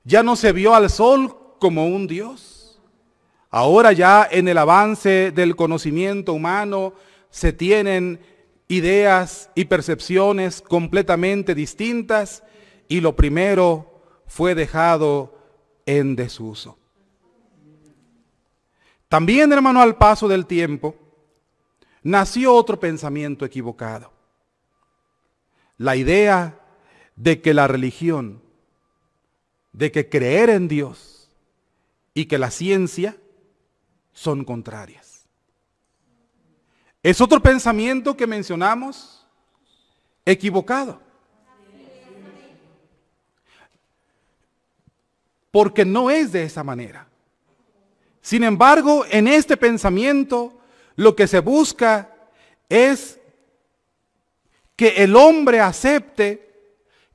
[0.04, 2.82] ya no se vio al sol como un Dios.
[3.50, 6.94] Ahora ya en el avance del conocimiento humano
[7.30, 8.20] se tienen
[8.70, 12.44] ideas y percepciones completamente distintas
[12.88, 15.38] y lo primero fue dejado
[15.86, 16.78] en desuso.
[19.10, 20.96] También, hermano, al paso del tiempo,
[22.04, 24.14] nació otro pensamiento equivocado.
[25.78, 26.60] La idea
[27.16, 28.44] de que la religión,
[29.74, 31.32] de que creer en Dios
[32.14, 33.18] y que la ciencia
[34.14, 35.09] son contrarias.
[37.02, 39.26] Es otro pensamiento que mencionamos
[40.26, 41.02] equivocado.
[45.52, 47.08] Porque no es de esa manera.
[48.22, 50.60] Sin embargo, en este pensamiento
[50.96, 52.14] lo que se busca
[52.68, 53.20] es
[54.76, 56.50] que el hombre acepte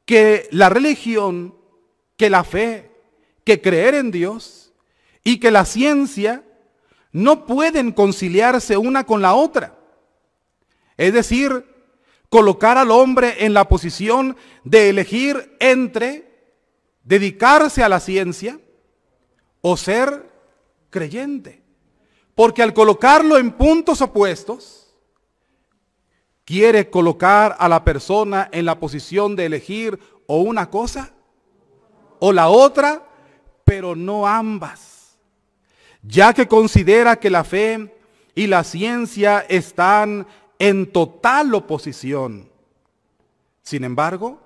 [0.05, 1.55] que la religión,
[2.17, 2.91] que la fe,
[3.45, 4.73] que creer en Dios
[5.23, 6.43] y que la ciencia
[7.15, 9.79] no pueden conciliarse una con la otra.
[10.97, 11.65] Es decir,
[12.29, 16.29] colocar al hombre en la posición de elegir entre
[17.05, 18.59] dedicarse a la ciencia
[19.61, 20.29] o ser
[20.91, 21.63] creyente.
[22.35, 24.93] Porque al colocarlo en puntos opuestos,
[26.45, 31.13] quiere colocar a la persona en la posición de elegir o una cosa
[32.19, 33.07] o la otra,
[33.65, 34.94] pero no ambas.
[36.07, 37.95] Ya que considera que la fe
[38.35, 40.27] y la ciencia están
[40.59, 42.51] en total oposición.
[43.63, 44.41] Sin embargo,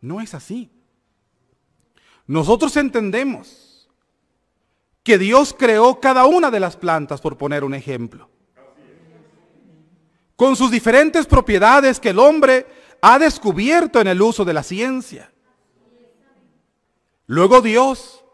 [0.00, 0.70] no es así.
[2.26, 3.88] Nosotros entendemos
[5.04, 8.28] que Dios creó cada una de las plantas, por poner un ejemplo,
[10.34, 12.66] con sus diferentes propiedades que el hombre
[13.00, 15.32] ha descubierto en el uso de la ciencia.
[17.26, 18.24] Luego Dios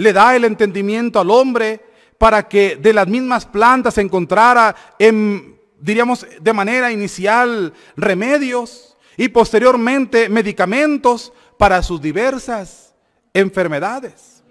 [0.00, 1.84] le da el entendimiento al hombre
[2.16, 10.30] para que de las mismas plantas encontrara en, diríamos, de manera inicial remedios y posteriormente
[10.30, 12.94] medicamentos para sus diversas
[13.34, 14.42] enfermedades.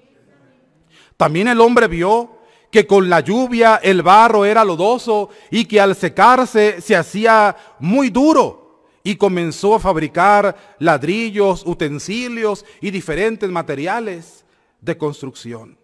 [1.17, 2.37] También el hombre vio
[2.69, 8.11] que con la lluvia el barro era lodoso y que al secarse se hacía muy
[8.11, 14.45] duro y comenzó a fabricar ladrillos, utensilios y diferentes materiales
[14.81, 15.77] de construcción.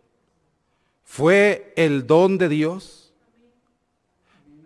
[1.03, 3.13] Fue el don de Dios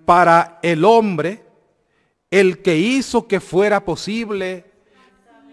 [0.05, 1.43] para el hombre
[2.31, 4.65] el que hizo que fuera posible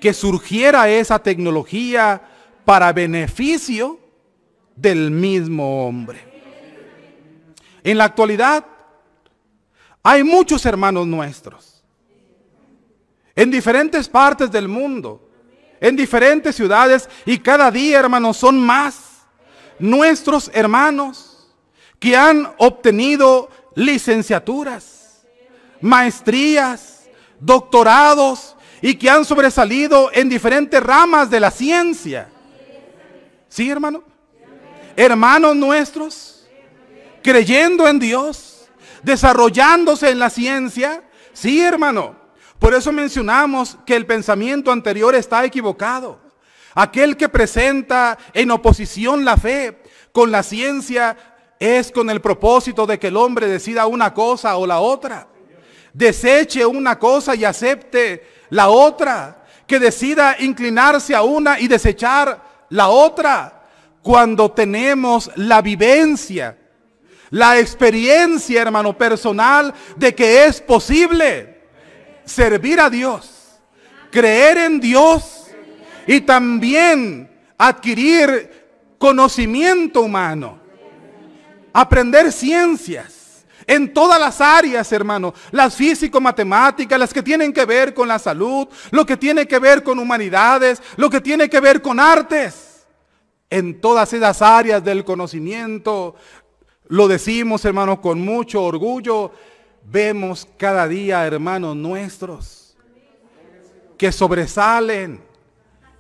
[0.01, 2.23] que surgiera esa tecnología
[2.65, 3.99] para beneficio
[4.75, 6.21] del mismo hombre.
[7.83, 8.65] En la actualidad
[10.03, 11.83] hay muchos hermanos nuestros
[13.35, 15.26] en diferentes partes del mundo,
[15.81, 19.25] en diferentes ciudades y cada día, hermanos, son más
[19.79, 21.49] nuestros hermanos
[21.99, 25.23] que han obtenido licenciaturas,
[25.81, 27.09] maestrías,
[27.41, 32.29] doctorados y que han sobresalido en diferentes ramas de la ciencia.
[33.49, 34.05] ¿Sí, hermano?
[34.97, 36.49] hermanos nuestros,
[37.23, 38.69] creyendo en Dios,
[39.03, 41.05] desarrollándose en la ciencia.
[41.33, 42.17] Sí, hermano.
[42.59, 46.21] Por eso mencionamos que el pensamiento anterior está equivocado.
[46.75, 49.83] Aquel que presenta en oposición la fe
[50.13, 51.17] con la ciencia
[51.59, 55.27] es con el propósito de que el hombre decida una cosa o la otra.
[55.93, 59.45] Deseche una cosa y acepte la otra.
[59.67, 63.65] Que decida inclinarse a una y desechar la otra.
[64.03, 66.57] Cuando tenemos la vivencia,
[67.31, 71.56] la experiencia, hermano, personal de que es posible
[72.27, 73.59] servir a Dios,
[74.11, 75.47] creer en Dios
[76.07, 78.67] y también adquirir
[78.99, 80.59] conocimiento humano,
[81.73, 88.07] aprender ciencias en todas las áreas, hermano, las físico-matemáticas, las que tienen que ver con
[88.07, 91.99] la salud, lo que tiene que ver con humanidades, lo que tiene que ver con
[91.99, 92.87] artes.
[93.51, 96.15] En todas esas áreas del conocimiento,
[96.89, 99.33] lo decimos, hermano, con mucho orgullo,
[99.91, 102.77] vemos cada día, hermanos nuestros,
[103.97, 105.21] que sobresalen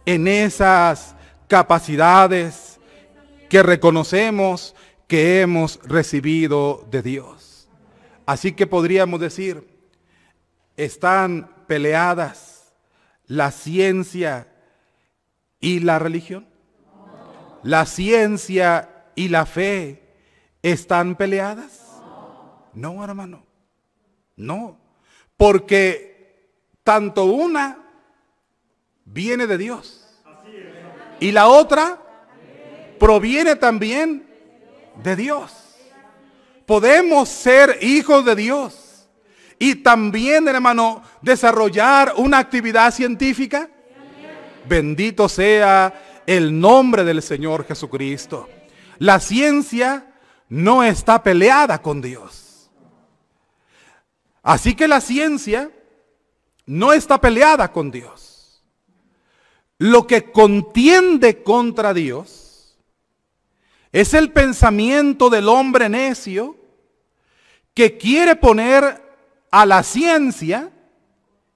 [0.05, 1.14] en esas
[1.49, 2.78] capacidades
[3.49, 4.74] que reconocemos
[5.07, 7.68] que hemos recibido de Dios.
[8.26, 9.66] Así que podríamos decir,
[10.76, 12.74] están peleadas
[13.26, 14.49] la ciencia
[15.61, 16.47] y la religión.
[17.62, 20.03] La ciencia y la fe
[20.62, 21.82] están peleadas.
[22.74, 23.45] No, hermano.
[24.37, 24.78] No.
[25.37, 26.07] Porque
[26.84, 27.78] tanto una
[29.05, 30.07] viene de Dios
[31.20, 32.01] y la otra
[32.99, 34.26] proviene también
[35.03, 35.53] de Dios.
[36.66, 39.09] Podemos ser hijos de Dios
[39.59, 43.70] y también, hermano, desarrollar una actividad científica.
[44.68, 48.49] Bendito sea el nombre del Señor Jesucristo.
[48.99, 50.12] La ciencia
[50.49, 52.45] no está peleada con Dios.
[54.47, 55.72] Así que la ciencia
[56.66, 58.62] no está peleada con Dios.
[59.76, 62.78] Lo que contiende contra Dios
[63.90, 66.57] es el pensamiento del hombre necio
[67.74, 69.03] que quiere poner
[69.51, 70.70] a la ciencia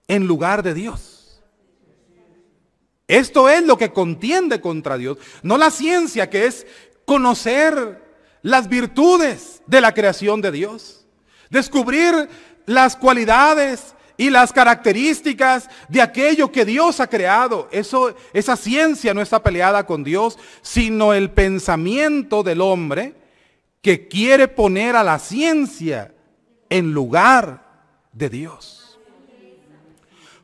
[0.08, 1.40] en lugar de Dios.
[3.06, 5.16] Esto es lo que contiende contra Dios.
[5.44, 6.66] No la ciencia que es
[7.04, 8.02] conocer
[8.42, 11.06] las virtudes de la creación de Dios.
[11.50, 12.28] Descubrir
[12.66, 17.68] las cualidades y las características de aquello que Dios ha creado.
[17.72, 23.14] Eso, esa ciencia no está peleada con Dios, sino el pensamiento del hombre
[23.80, 26.12] que quiere poner a la ciencia
[26.68, 27.64] en lugar
[28.12, 29.00] de Dios.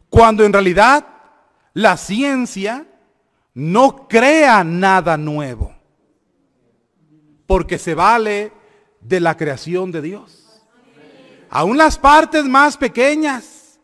[0.09, 1.07] Cuando en realidad
[1.75, 2.87] la ciencia
[3.53, 5.75] no crea nada nuevo,
[7.47, 8.53] porque se vale
[9.01, 10.46] de la creación de Dios.
[11.57, 13.81] Aún las partes más pequeñas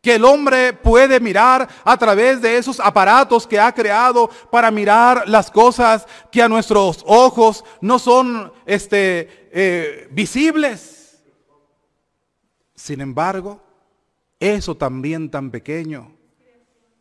[0.00, 5.28] que el hombre puede mirar a través de esos aparatos que ha creado para mirar
[5.28, 11.22] las cosas que a nuestros ojos no son este, eh, visibles.
[12.74, 13.62] Sin embargo,
[14.40, 16.16] eso también tan pequeño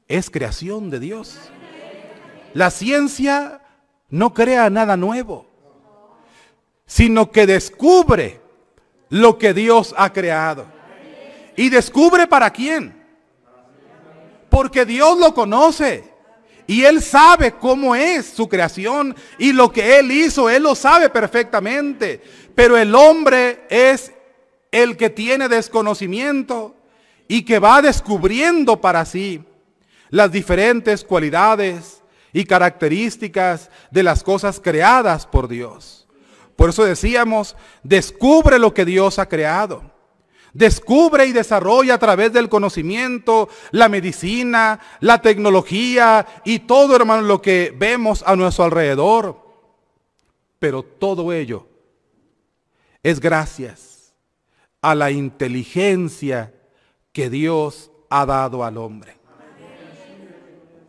[0.10, 1.40] es creación de Dios.
[2.54, 3.62] La ciencia
[4.10, 5.48] no crea nada nuevo,
[6.86, 8.41] sino que descubre
[9.12, 10.66] lo que Dios ha creado.
[11.56, 12.96] ¿Y descubre para quién?
[14.50, 16.10] Porque Dios lo conoce.
[16.66, 19.16] Y Él sabe cómo es su creación.
[19.38, 22.22] Y lo que Él hizo, Él lo sabe perfectamente.
[22.56, 24.14] Pero el hombre es
[24.72, 26.76] el que tiene desconocimiento
[27.28, 29.44] y que va descubriendo para sí
[30.10, 32.02] las diferentes cualidades
[32.32, 36.01] y características de las cosas creadas por Dios.
[36.62, 39.82] Por eso decíamos, descubre lo que Dios ha creado.
[40.54, 47.42] Descubre y desarrolla a través del conocimiento, la medicina, la tecnología y todo, hermano, lo
[47.42, 49.42] que vemos a nuestro alrededor.
[50.60, 51.66] Pero todo ello
[53.02, 54.14] es gracias
[54.84, 56.54] a la inteligencia
[57.12, 59.18] que Dios ha dado al hombre.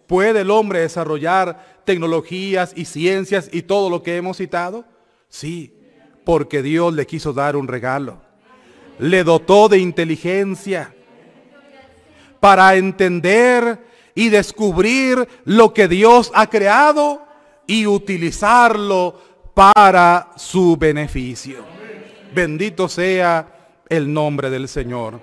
[0.06, 4.91] ¿Puede el hombre desarrollar tecnologías y ciencias y todo lo que hemos citado?
[5.32, 5.72] Sí,
[6.24, 8.20] porque Dios le quiso dar un regalo
[9.02, 10.94] le dotó de inteligencia
[12.38, 17.26] para entender y descubrir lo que Dios ha creado
[17.66, 19.18] y utilizarlo
[19.54, 21.64] para su beneficio.
[22.32, 25.20] Bendito sea el nombre del Señor.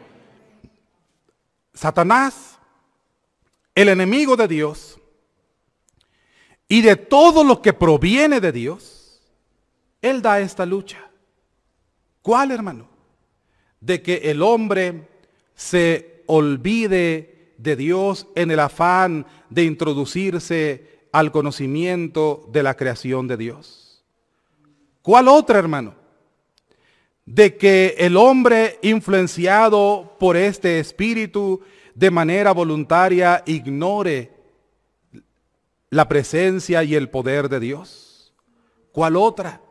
[1.74, 2.60] Satanás,
[3.74, 5.00] el enemigo de Dios
[6.68, 8.99] y de todo lo que proviene de Dios,
[10.02, 11.10] Él da esta lucha.
[12.22, 12.88] ¿Cuál, hermano?
[13.80, 15.08] De que el hombre
[15.56, 23.38] se olvide de Dios en el afán de introducirse al conocimiento de la creación de
[23.38, 24.04] Dios.
[25.02, 25.96] ¿Cuál otra, hermano?
[27.26, 31.62] De que el hombre influenciado por este espíritu
[31.96, 34.32] de manera voluntaria ignore
[35.90, 38.34] la presencia y el poder de Dios.
[38.92, 39.62] ¿Cuál otra?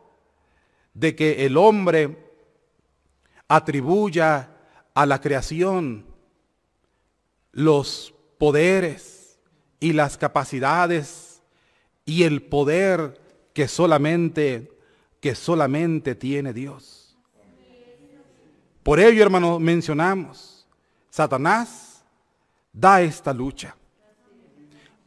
[0.93, 2.17] De que el hombre
[3.47, 4.51] atribuya
[4.93, 6.05] a la creación
[7.51, 9.39] los poderes
[9.79, 11.41] y las capacidades
[12.05, 13.19] y el poder
[13.53, 14.71] que solamente
[15.19, 17.17] que solamente tiene Dios.
[18.83, 20.65] Por ello, hermano, mencionamos,
[21.09, 22.03] Satanás
[22.71, 23.75] da esta lucha.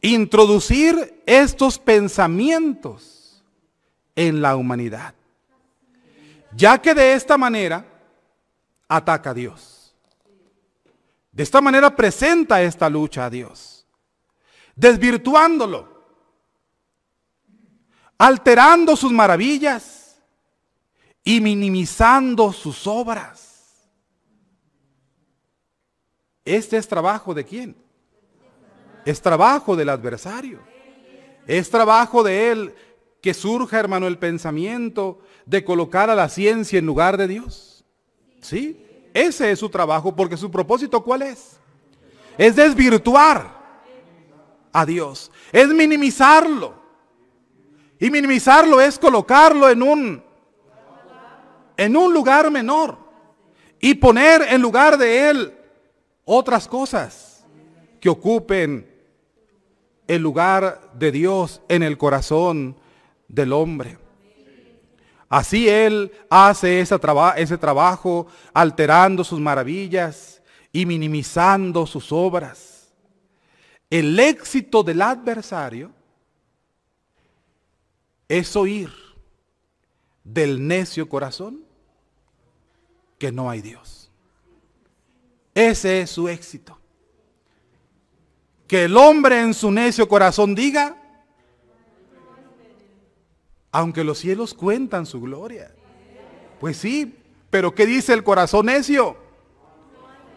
[0.01, 3.43] Introducir estos pensamientos
[4.15, 5.15] en la humanidad.
[6.55, 7.85] Ya que de esta manera
[8.87, 9.95] ataca a Dios.
[11.31, 13.85] De esta manera presenta esta lucha a Dios.
[14.75, 15.91] Desvirtuándolo.
[18.17, 20.21] Alterando sus maravillas
[21.23, 23.89] y minimizando sus obras.
[26.45, 27.75] Este es trabajo de quién?
[29.05, 30.59] Es trabajo del adversario.
[31.47, 32.75] Es trabajo de él
[33.23, 37.85] que surja, hermano, el pensamiento de colocar a la ciencia en lugar de Dios.
[38.41, 38.85] ¿Sí?
[39.13, 41.57] Ese es su trabajo, porque su propósito ¿cuál es?
[42.37, 43.47] Es desvirtuar
[44.73, 45.31] a Dios.
[45.53, 46.73] Es minimizarlo.
[47.97, 50.23] Y minimizarlo es colocarlo en un
[51.77, 52.97] en un lugar menor
[53.79, 55.57] y poner en lugar de él
[56.25, 57.45] otras cosas
[58.01, 58.85] que ocupen
[60.07, 62.82] el lugar de Dios en el corazón
[63.33, 63.97] del hombre.
[65.27, 66.99] Así Él hace ese,
[67.37, 72.93] ese trabajo alterando sus maravillas y minimizando sus obras.
[73.89, 75.91] El éxito del adversario
[78.27, 78.91] es oír
[80.23, 81.63] del necio corazón
[83.17, 84.11] que no hay Dios.
[85.55, 86.77] Ese es su éxito.
[88.67, 91.02] Que el hombre en su necio corazón diga,
[93.73, 95.73] aunque los cielos cuentan su gloria.
[96.59, 97.17] Pues sí,
[97.49, 99.17] pero ¿qué dice el corazón necio?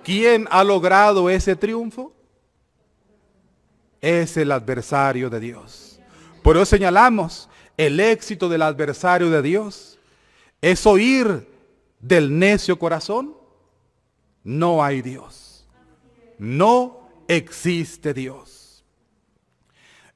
[0.03, 2.13] ¿Quién ha logrado ese triunfo?
[4.01, 6.01] Es el adversario de Dios.
[6.43, 9.99] Por eso señalamos, el éxito del adversario de Dios
[10.63, 11.47] es oír
[12.01, 13.37] del necio corazón.
[14.45, 15.67] No hay Dios.
[16.39, 18.83] No existe Dios.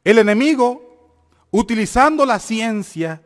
[0.04, 0.89] El enemigo
[1.50, 3.22] utilizando la ciencia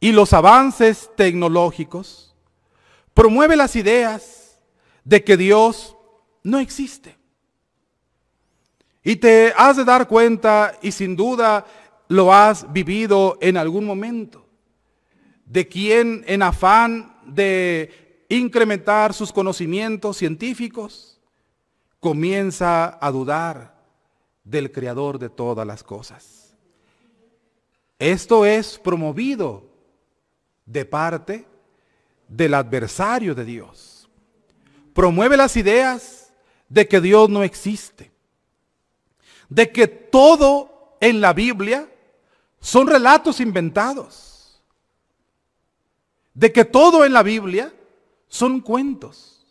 [0.00, 2.34] y los avances tecnológicos,
[3.14, 4.60] promueve las ideas
[5.04, 5.96] de que Dios
[6.42, 7.16] no existe.
[9.02, 11.64] Y te has de dar cuenta, y sin duda
[12.08, 14.46] lo has vivido en algún momento,
[15.44, 21.20] de quien en afán de incrementar sus conocimientos científicos,
[22.00, 23.76] comienza a dudar
[24.44, 26.35] del creador de todas las cosas.
[27.98, 29.64] Esto es promovido
[30.66, 31.46] de parte
[32.28, 34.08] del adversario de Dios.
[34.92, 36.32] Promueve las ideas
[36.68, 38.10] de que Dios no existe.
[39.48, 41.88] De que todo en la Biblia
[42.60, 44.62] son relatos inventados.
[46.34, 47.72] De que todo en la Biblia
[48.28, 49.46] son cuentos.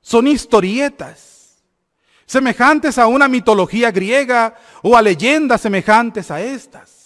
[0.00, 1.62] Son historietas.
[2.26, 7.01] Semejantes a una mitología griega o a leyendas semejantes a estas.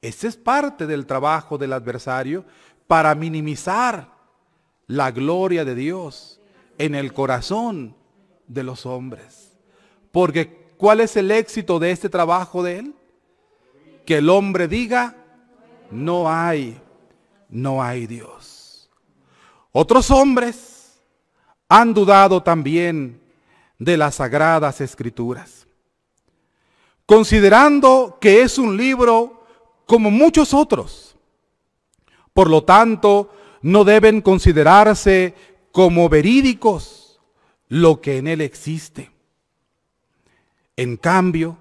[0.00, 2.44] Ese es parte del trabajo del adversario
[2.86, 4.12] para minimizar
[4.86, 6.40] la gloria de Dios
[6.78, 7.96] en el corazón
[8.46, 9.52] de los hombres.
[10.12, 12.94] Porque ¿cuál es el éxito de este trabajo de él?
[14.06, 15.16] Que el hombre diga,
[15.90, 16.80] no hay,
[17.48, 18.90] no hay Dios.
[19.72, 20.98] Otros hombres
[21.68, 23.20] han dudado también
[23.78, 25.66] de las sagradas escrituras,
[27.04, 29.37] considerando que es un libro
[29.88, 31.16] como muchos otros.
[32.34, 33.32] Por lo tanto,
[33.62, 35.34] no deben considerarse
[35.72, 37.18] como verídicos
[37.68, 39.10] lo que en él existe.
[40.76, 41.56] En cambio,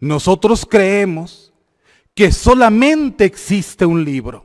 [0.00, 1.52] nosotros creemos
[2.12, 4.44] que solamente existe un libro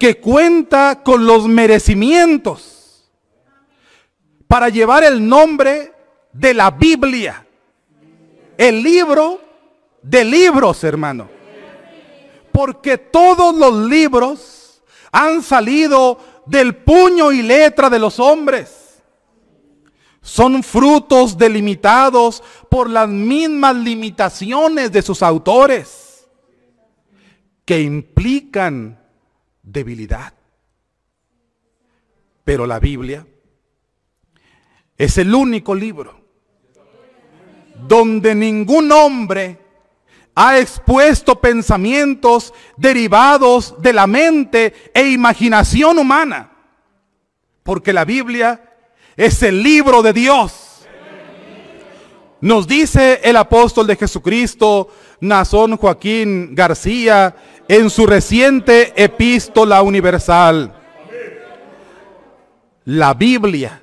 [0.00, 3.08] que cuenta con los merecimientos
[4.48, 5.92] para llevar el nombre
[6.32, 7.46] de la Biblia,
[8.56, 9.47] el libro
[10.02, 11.28] de libros, hermano.
[12.52, 14.82] Porque todos los libros
[15.12, 19.02] han salido del puño y letra de los hombres.
[20.20, 26.26] Son frutos delimitados por las mismas limitaciones de sus autores
[27.64, 28.98] que implican
[29.62, 30.32] debilidad.
[32.44, 33.26] Pero la Biblia
[34.96, 36.18] es el único libro
[37.86, 39.67] donde ningún hombre
[40.40, 46.52] ha expuesto pensamientos derivados de la mente e imaginación humana.
[47.64, 48.62] Porque la Biblia
[49.16, 50.86] es el libro de Dios.
[52.40, 54.88] Nos dice el apóstol de Jesucristo,
[55.20, 57.34] Nazón Joaquín García,
[57.66, 60.72] en su reciente epístola universal.
[62.84, 63.82] La Biblia,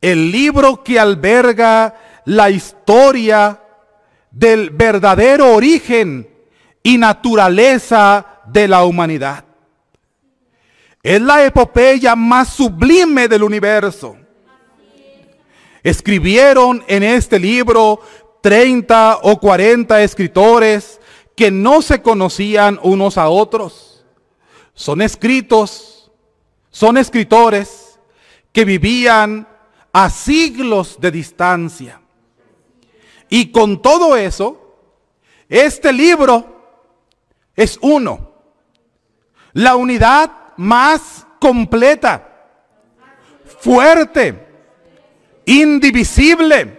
[0.00, 1.94] el libro que alberga
[2.24, 3.60] la historia
[4.34, 6.28] del verdadero origen
[6.82, 9.44] y naturaleza de la humanidad.
[11.02, 14.16] Es la epopeya más sublime del universo.
[15.82, 18.00] Escribieron en este libro
[18.42, 21.00] 30 o 40 escritores
[21.36, 24.04] que no se conocían unos a otros.
[24.74, 26.10] Son escritos,
[26.70, 28.00] son escritores
[28.52, 29.46] que vivían
[29.92, 32.03] a siglos de distancia.
[33.34, 34.76] Y con todo eso,
[35.48, 36.78] este libro
[37.56, 38.30] es uno.
[39.54, 42.46] La unidad más completa,
[43.58, 44.46] fuerte,
[45.46, 46.78] indivisible.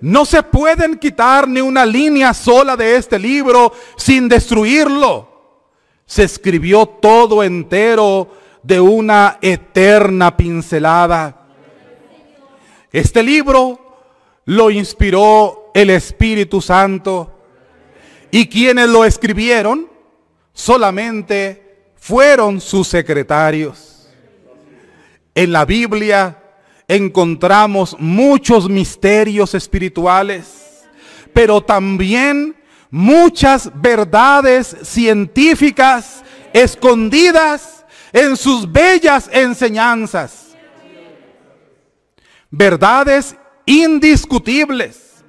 [0.00, 5.68] No se pueden quitar ni una línea sola de este libro sin destruirlo.
[6.06, 8.30] Se escribió todo entero
[8.62, 11.48] de una eterna pincelada.
[12.90, 13.85] Este libro
[14.46, 17.32] lo inspiró el Espíritu Santo
[18.30, 19.90] y quienes lo escribieron
[20.52, 24.08] solamente fueron sus secretarios.
[25.34, 26.42] En la Biblia
[26.88, 30.86] encontramos muchos misterios espirituales,
[31.34, 32.56] pero también
[32.88, 36.22] muchas verdades científicas
[36.52, 40.56] escondidas en sus bellas enseñanzas.
[42.48, 43.36] Verdades
[43.66, 45.24] indiscutibles,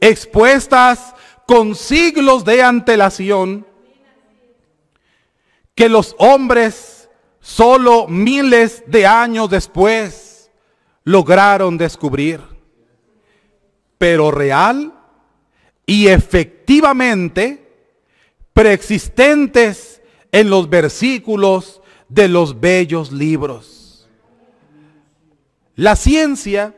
[0.00, 1.14] expuestas
[1.46, 3.66] con siglos de antelación,
[5.74, 7.08] que los hombres
[7.40, 10.50] solo miles de años después
[11.04, 12.40] lograron descubrir,
[13.96, 14.92] pero real
[15.86, 17.62] y efectivamente
[18.52, 24.08] preexistentes en los versículos de los bellos libros.
[25.76, 26.74] La ciencia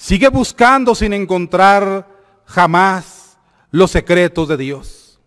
[0.00, 2.08] Sigue buscando sin encontrar
[2.44, 3.36] jamás
[3.72, 5.18] los secretos de Dios.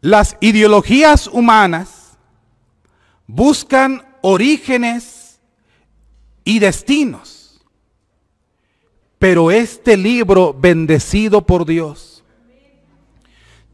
[0.00, 2.16] Las ideologías humanas
[3.26, 5.38] buscan orígenes
[6.44, 7.60] y destinos.
[9.18, 12.24] Pero este libro bendecido por Dios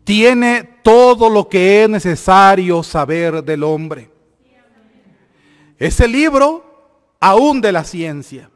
[0.03, 4.11] tiene todo lo que es necesario saber del hombre.
[5.79, 8.51] Ese libro aún de la ciencia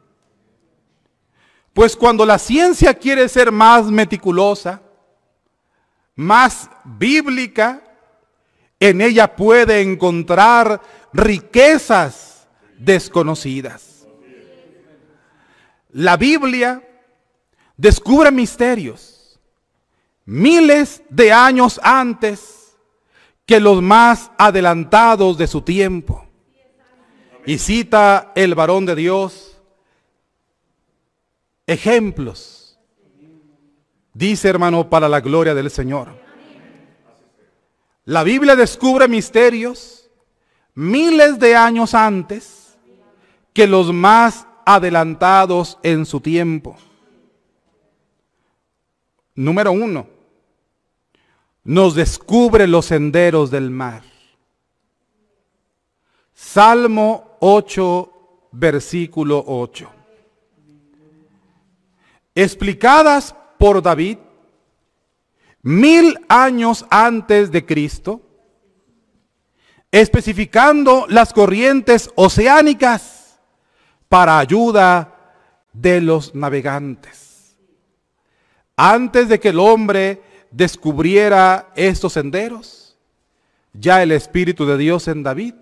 [1.73, 4.81] pues cuando la ciencia quiere ser más meticulosa,
[6.15, 7.83] más bíblica,
[8.79, 10.81] en ella puede encontrar
[11.13, 12.47] riquezas
[12.77, 14.07] desconocidas.
[15.91, 16.87] La Biblia
[17.77, 19.11] descubre misterios
[20.25, 22.77] miles de años antes
[23.45, 26.25] que los más adelantados de su tiempo.
[27.45, 29.50] Y cita el varón de Dios
[31.71, 32.77] ejemplos.
[34.13, 36.09] Dice hermano, para la gloria del Señor.
[38.05, 40.09] La Biblia descubre misterios
[40.73, 42.77] miles de años antes
[43.53, 46.75] que los más adelantados en su tiempo.
[49.35, 50.07] Número uno,
[51.63, 54.03] nos descubre los senderos del mar.
[56.33, 60.00] Salmo 8, versículo 8
[62.35, 64.17] explicadas por David
[65.61, 68.21] mil años antes de Cristo,
[69.91, 73.39] especificando las corrientes oceánicas
[74.09, 75.15] para ayuda
[75.73, 77.57] de los navegantes.
[78.75, 82.97] Antes de que el hombre descubriera estos senderos,
[83.73, 85.53] ya el Espíritu de Dios en David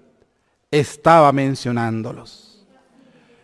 [0.71, 2.65] estaba mencionándolos.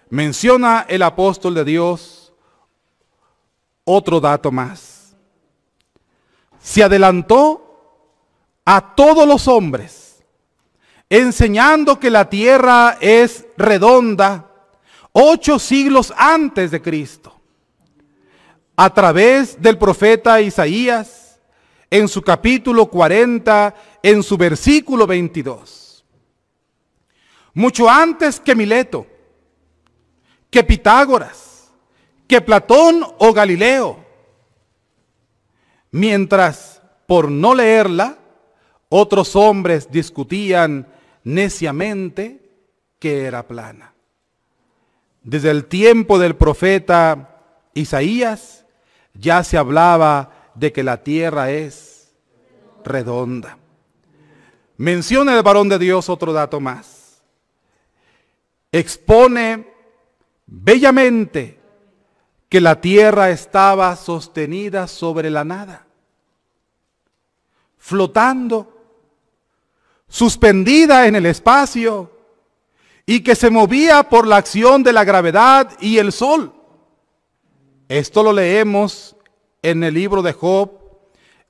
[0.10, 2.25] Menciona el apóstol de Dios
[3.86, 5.16] otro dato más.
[6.60, 7.62] se adelantó
[8.66, 10.24] a todos los hombres,
[11.08, 14.50] enseñando que la tierra es redonda
[15.12, 17.40] ocho siglos antes de Cristo,
[18.76, 21.40] a través del profeta Isaías,
[21.92, 26.04] en su capítulo 40, en su versículo 22.
[27.54, 29.08] Mucho antes que Mileto,
[30.50, 31.45] que Pitágoras,
[32.28, 34.04] que Platón o Galileo,
[35.92, 38.18] mientras por no leerla,
[38.90, 40.88] otros hombres discutían
[41.24, 42.42] neciamente
[43.00, 43.94] que era plana.
[45.24, 47.42] Desde el tiempo del profeta
[47.74, 48.66] Isaías
[49.14, 52.14] ya se hablaba de que la tierra es
[52.84, 53.58] redonda.
[54.78, 57.22] Menciona el varón de Dios otro dato más.
[58.72, 59.68] Expone
[60.46, 61.60] bellamente
[62.50, 65.88] que la tierra estaba sostenida sobre la nada,
[67.78, 68.72] flotando,
[70.08, 72.12] suspendida en el espacio
[73.06, 76.54] y que se movía por la acción de la gravedad y el sol.
[77.88, 79.16] Esto lo leemos
[79.62, 80.72] en el libro de Job,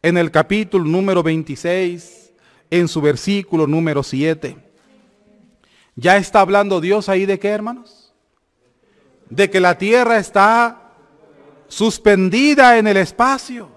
[0.02, 2.34] en el capítulo número 26,
[2.70, 4.58] en su versículo número 7.
[5.96, 8.14] ¿Ya está hablando Dios ahí de qué, hermanos?
[9.30, 10.85] De que la tierra está
[11.68, 13.70] suspendida en el espacio.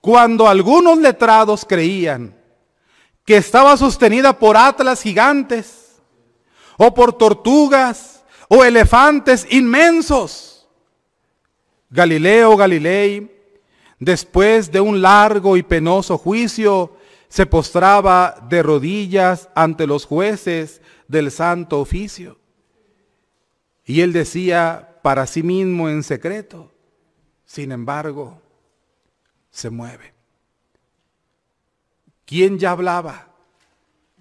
[0.00, 2.36] Cuando algunos letrados creían
[3.24, 6.00] que estaba sostenida por atlas gigantes,
[6.76, 10.68] o por tortugas, o elefantes inmensos,
[11.88, 13.30] Galileo Galilei,
[13.98, 16.96] después de un largo y penoso juicio,
[17.28, 22.38] se postraba de rodillas ante los jueces del santo oficio.
[23.84, 26.72] Y él decía, para sí mismo en secreto.
[27.44, 28.40] Sin embargo,
[29.50, 30.14] se mueve.
[32.24, 33.28] ¿Quién ya hablaba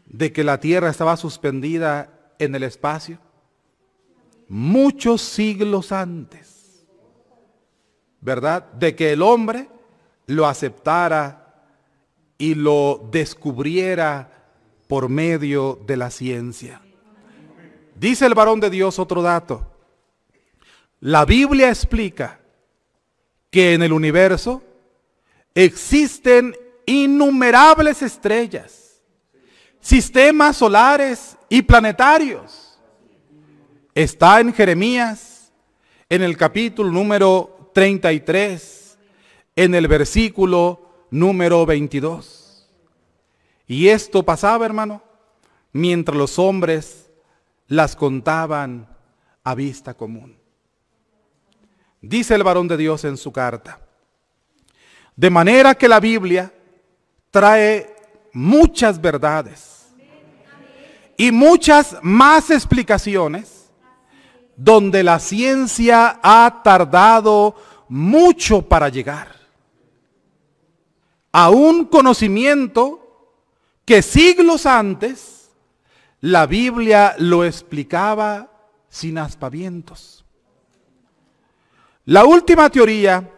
[0.06, 3.20] de que la tierra estaba suspendida en el espacio?
[4.50, 6.86] Muchos siglos antes,
[8.20, 8.70] ¿verdad?
[8.74, 9.70] De que el hombre
[10.26, 11.64] lo aceptara
[12.38, 14.30] y lo descubriera
[14.88, 16.82] por medio de la ciencia.
[17.96, 19.71] Dice el varón de Dios otro dato.
[21.02, 22.40] La Biblia explica
[23.50, 24.62] que en el universo
[25.56, 29.02] existen innumerables estrellas,
[29.80, 32.80] sistemas solares y planetarios.
[33.96, 35.52] Está en Jeremías,
[36.08, 39.00] en el capítulo número 33,
[39.56, 42.70] en el versículo número 22.
[43.66, 45.02] Y esto pasaba, hermano,
[45.74, 47.10] mientras los hombres
[47.68, 48.88] las contaban
[49.44, 50.41] a vista común.
[52.02, 53.80] Dice el varón de Dios en su carta.
[55.16, 56.52] De manera que la Biblia
[57.30, 57.96] trae
[58.34, 59.88] muchas verdades
[61.16, 63.70] y muchas más explicaciones
[64.56, 67.56] donde la ciencia ha tardado
[67.88, 69.36] mucho para llegar
[71.32, 73.38] a un conocimiento
[73.86, 75.52] que siglos antes
[76.20, 78.52] la Biblia lo explicaba
[78.90, 80.21] sin aspavientos.
[82.12, 83.32] La última teoría,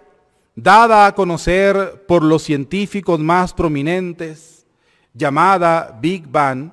[0.56, 4.66] dada a conocer por los científicos más prominentes,
[5.14, 6.72] llamada Big Bang,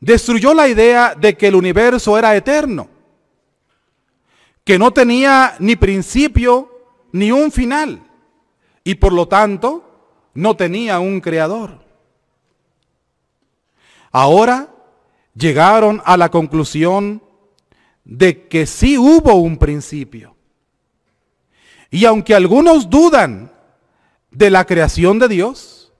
[0.00, 2.88] destruyó la idea de que el universo era eterno,
[4.64, 6.68] que no tenía ni principio
[7.12, 8.02] ni un final,
[8.82, 9.84] y por lo tanto
[10.34, 11.78] no tenía un creador.
[14.10, 14.74] Ahora
[15.32, 17.22] llegaron a la conclusión
[18.02, 20.31] de que sí hubo un principio
[21.92, 23.52] y aunque algunos dudan
[24.30, 25.92] de la creación de Dios,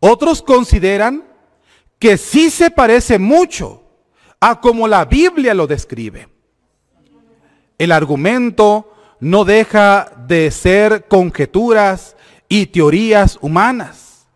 [0.00, 1.24] otros consideran
[2.00, 3.84] que sí se parece mucho
[4.40, 6.28] a como la Biblia lo describe.
[7.78, 12.16] El argumento no deja de ser conjeturas
[12.48, 14.26] y teorías humanas,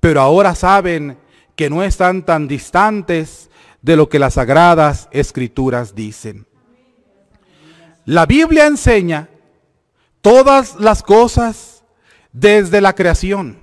[0.00, 1.16] pero ahora saben
[1.56, 3.48] que no están tan distantes
[3.80, 6.46] de lo que las sagradas escrituras dicen.
[8.04, 9.30] La Biblia enseña
[10.24, 11.84] todas las cosas
[12.32, 13.62] desde la creación.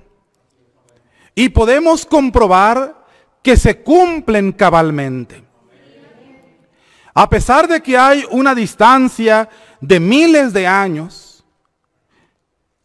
[1.34, 3.04] Y podemos comprobar
[3.42, 5.42] que se cumplen cabalmente.
[7.12, 9.48] A pesar de que hay una distancia
[9.80, 11.44] de miles de años,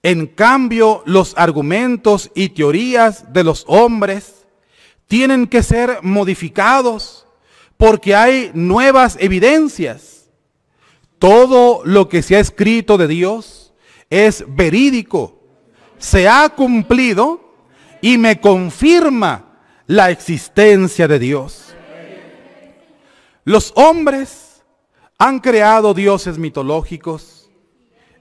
[0.02, 4.48] en cambio los argumentos y teorías de los hombres
[5.06, 7.28] tienen que ser modificados
[7.78, 10.32] porque hay nuevas evidencias.
[11.20, 13.57] Todo lo que se ha escrito de Dios
[14.10, 15.38] es verídico
[15.98, 17.42] se ha cumplido
[18.02, 21.76] y me confirma la existencia de Dios.
[23.44, 24.64] Los hombres
[25.18, 27.50] han creado dioses mitológicos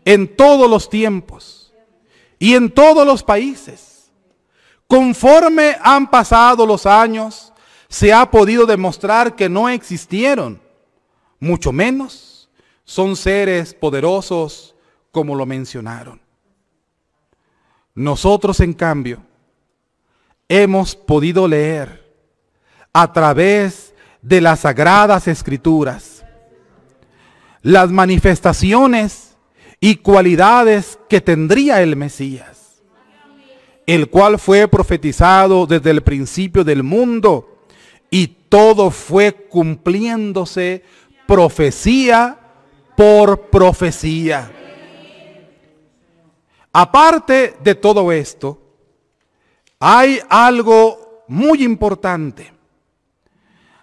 [0.04, 1.74] en todos los tiempos
[2.38, 4.10] y en todos los países.
[4.86, 7.52] Conforme han pasado los años,
[7.88, 10.60] se ha podido demostrar que no existieron,
[11.40, 12.48] mucho menos
[12.84, 14.75] son seres poderosos
[15.16, 16.20] como lo mencionaron.
[17.94, 19.22] Nosotros, en cambio,
[20.46, 22.04] hemos podido leer
[22.92, 26.22] a través de las sagradas escrituras
[27.62, 29.38] las manifestaciones
[29.80, 32.82] y cualidades que tendría el Mesías,
[33.86, 37.64] el cual fue profetizado desde el principio del mundo
[38.10, 40.84] y todo fue cumpliéndose
[41.26, 42.38] profecía
[42.98, 44.52] por profecía.
[46.78, 48.60] Aparte de todo esto,
[49.78, 52.52] hay algo muy importante.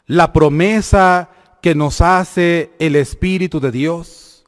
[0.05, 1.27] La promesa
[1.59, 4.45] que nos hace el Espíritu de Dios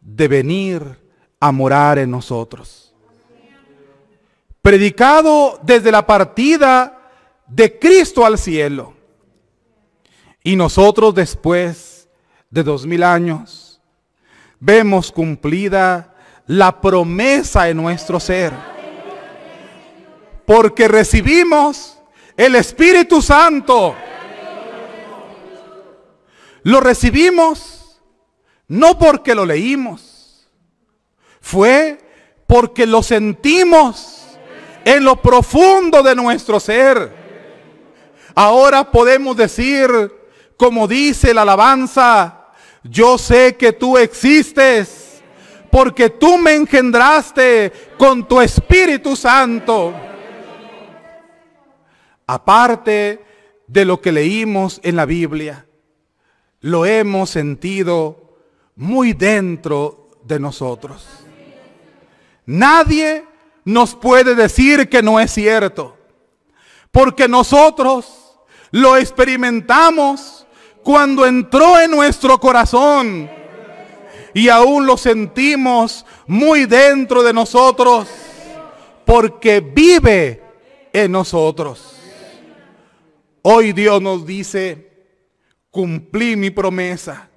[0.00, 1.00] de venir
[1.40, 2.94] a morar en nosotros.
[4.62, 7.10] Predicado desde la partida
[7.48, 8.94] de Cristo al cielo.
[10.44, 12.08] Y nosotros después
[12.50, 13.80] de dos mil años
[14.60, 16.09] vemos cumplida
[16.50, 18.52] la promesa en nuestro ser.
[20.44, 21.96] Porque recibimos
[22.36, 23.94] el Espíritu Santo.
[26.64, 28.00] Lo recibimos
[28.66, 30.48] no porque lo leímos.
[31.40, 32.00] Fue
[32.48, 34.24] porque lo sentimos
[34.84, 37.14] en lo profundo de nuestro ser.
[38.34, 39.88] Ahora podemos decir,
[40.56, 42.48] como dice la alabanza,
[42.82, 44.99] yo sé que tú existes
[45.70, 49.94] porque tú me engendraste con tu Espíritu Santo.
[52.26, 53.24] Aparte
[53.66, 55.66] de lo que leímos en la Biblia,
[56.60, 58.38] lo hemos sentido
[58.76, 61.06] muy dentro de nosotros.
[62.46, 63.24] Nadie
[63.64, 65.96] nos puede decir que no es cierto,
[66.90, 68.38] porque nosotros
[68.72, 70.46] lo experimentamos
[70.82, 73.30] cuando entró en nuestro corazón
[74.34, 78.08] y aún lo sentimos muy dentro de nosotros
[79.04, 80.42] porque vive
[80.92, 81.96] en nosotros.
[83.42, 84.90] Hoy Dios nos dice,
[85.70, 87.28] cumplí mi promesa.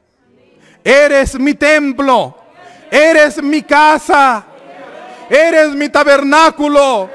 [0.84, 2.38] Eres mi templo,
[2.92, 4.46] eres mi casa,
[5.30, 7.10] eres mi tabernáculo.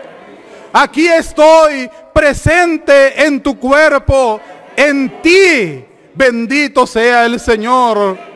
[0.72, 4.40] Aquí estoy presente en tu cuerpo,
[4.76, 5.84] en ti.
[6.14, 8.27] Bendito sea el Señor.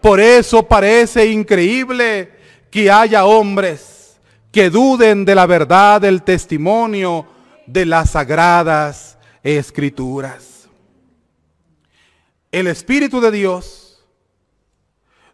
[0.00, 2.32] Por eso parece increíble
[2.70, 4.18] que haya hombres
[4.50, 7.26] que duden de la verdad del testimonio
[7.66, 10.68] de las sagradas escrituras.
[12.50, 14.04] El Espíritu de Dios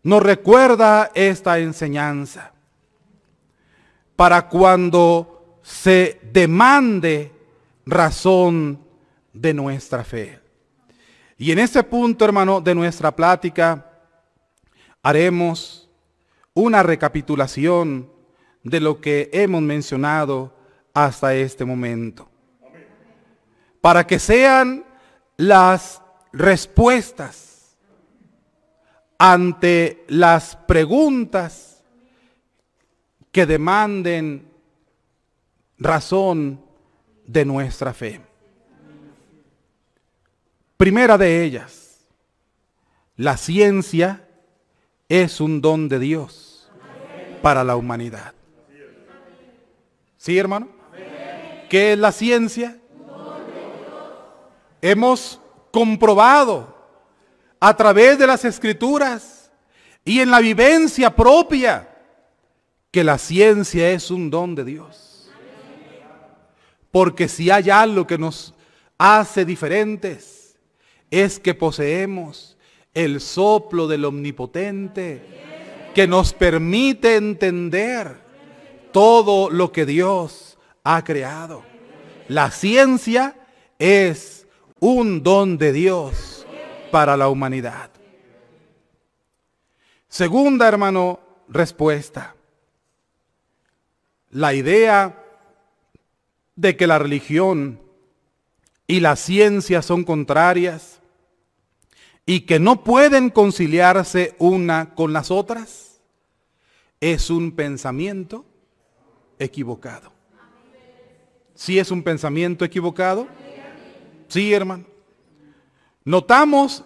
[0.02, 2.52] nos recuerda esta enseñanza
[4.14, 7.32] para cuando se demande
[7.84, 8.80] razón
[9.32, 10.40] de nuestra fe.
[11.38, 13.84] Y en este punto, hermano, de nuestra plática,
[15.06, 15.88] haremos
[16.52, 18.10] una recapitulación
[18.64, 20.52] de lo que hemos mencionado
[20.92, 22.28] hasta este momento.
[23.80, 24.84] Para que sean
[25.36, 26.02] las
[26.32, 27.76] respuestas
[29.16, 31.84] ante las preguntas
[33.30, 34.50] que demanden
[35.78, 36.60] razón
[37.28, 38.20] de nuestra fe.
[40.76, 42.00] Primera de ellas,
[43.14, 44.25] la ciencia
[45.08, 46.70] es un don de Dios
[47.42, 48.34] para la humanidad.
[50.16, 50.68] ¿Sí, hermano?
[51.68, 52.78] ¿Qué es la ciencia?
[54.80, 55.40] Hemos
[55.70, 56.76] comprobado
[57.60, 59.50] a través de las escrituras
[60.04, 61.88] y en la vivencia propia
[62.90, 65.30] que la ciencia es un don de Dios.
[66.90, 68.54] Porque si hay algo que nos
[68.96, 70.56] hace diferentes,
[71.10, 72.55] es que poseemos
[72.96, 75.20] el soplo del omnipotente
[75.94, 78.16] que nos permite entender
[78.90, 81.62] todo lo que Dios ha creado.
[82.26, 83.36] La ciencia
[83.78, 84.46] es
[84.80, 86.46] un don de Dios
[86.90, 87.90] para la humanidad.
[90.08, 92.34] Segunda, hermano, respuesta.
[94.30, 95.22] La idea
[96.54, 97.78] de que la religión
[98.86, 100.95] y la ciencia son contrarias
[102.26, 106.00] y que no pueden conciliarse una con las otras,
[107.00, 108.44] es un pensamiento
[109.38, 110.12] equivocado.
[111.54, 113.28] ¿Sí es un pensamiento equivocado?
[114.26, 114.84] Sí, hermano.
[116.04, 116.84] Notamos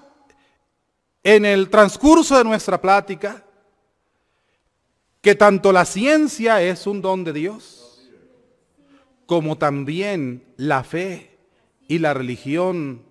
[1.22, 3.44] en el transcurso de nuestra plática
[5.22, 8.10] que tanto la ciencia es un don de Dios,
[9.26, 11.38] como también la fe
[11.88, 13.02] y la religión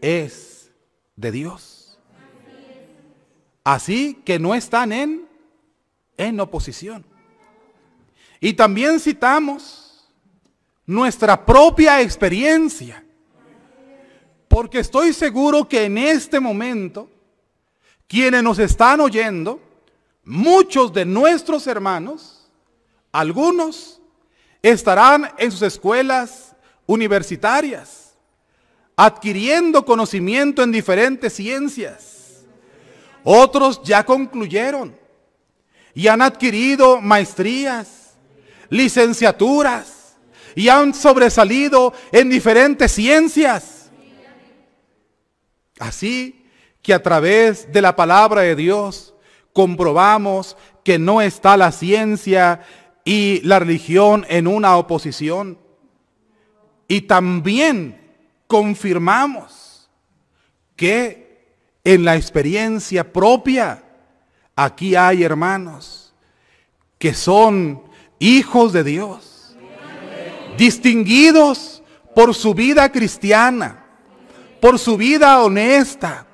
[0.00, 0.51] es
[1.16, 1.98] de Dios.
[3.64, 5.28] Así que no están en,
[6.16, 7.04] en oposición.
[8.40, 10.08] Y también citamos
[10.84, 13.04] nuestra propia experiencia.
[14.48, 17.08] Porque estoy seguro que en este momento,
[18.06, 19.60] quienes nos están oyendo,
[20.24, 22.50] muchos de nuestros hermanos,
[23.10, 24.00] algunos,
[24.60, 26.54] estarán en sus escuelas
[26.86, 28.11] universitarias,
[29.04, 32.44] adquiriendo conocimiento en diferentes ciencias.
[33.24, 34.96] Otros ya concluyeron
[35.92, 38.14] y han adquirido maestrías,
[38.68, 40.16] licenciaturas
[40.54, 43.90] y han sobresalido en diferentes ciencias.
[45.80, 46.46] Así
[46.80, 49.14] que a través de la palabra de Dios
[49.52, 52.60] comprobamos que no está la ciencia
[53.04, 55.58] y la religión en una oposición.
[56.86, 58.01] Y también
[58.52, 59.88] confirmamos
[60.76, 63.82] que en la experiencia propia,
[64.54, 66.12] aquí hay hermanos
[66.98, 67.82] que son
[68.18, 69.56] hijos de Dios,
[70.58, 71.82] distinguidos
[72.14, 73.86] por su vida cristiana,
[74.60, 76.26] por su vida honesta,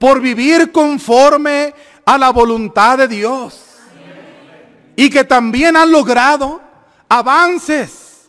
[0.00, 1.72] por vivir conforme
[2.04, 3.76] a la voluntad de Dios.
[4.96, 6.60] Y que también han logrado
[7.08, 8.28] avances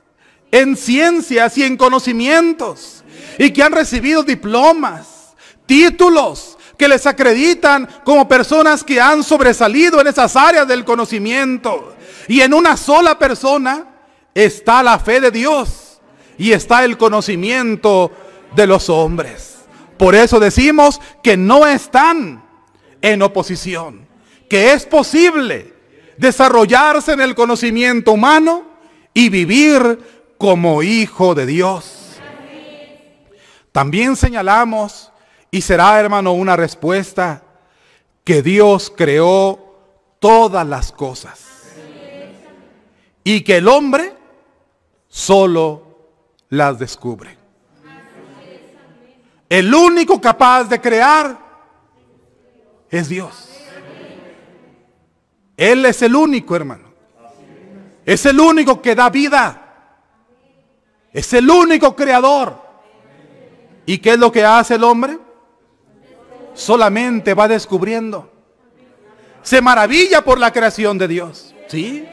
[0.51, 2.94] en ciencias y en conocimientos.
[3.37, 5.33] Y que han recibido diplomas,
[5.65, 11.95] títulos que les acreditan como personas que han sobresalido en esas áreas del conocimiento.
[12.27, 13.85] Y en una sola persona
[14.33, 16.01] está la fe de Dios
[16.37, 18.11] y está el conocimiento
[18.55, 19.55] de los hombres.
[19.97, 22.43] Por eso decimos que no están
[23.01, 24.07] en oposición,
[24.49, 25.73] que es posible
[26.17, 28.63] desarrollarse en el conocimiento humano
[29.13, 32.04] y vivir como hijo de Dios.
[33.75, 35.11] También señalamos,
[35.51, 37.43] y será hermano una respuesta,
[38.23, 39.75] que Dios creó
[40.17, 41.43] todas las cosas
[43.21, 44.15] y que el hombre
[45.09, 45.83] solo
[46.47, 47.37] las descubre.
[49.49, 51.37] El único capaz de crear
[52.89, 53.49] es Dios.
[55.57, 56.93] Él es el único, hermano.
[58.05, 59.91] Es el único que da vida.
[61.11, 62.64] Es el único creador.
[63.85, 65.19] ¿Y qué es lo que hace el hombre?
[66.53, 68.31] Solamente va descubriendo.
[69.43, 71.53] Se maravilla por la creación de Dios.
[71.67, 72.05] ¿Sí?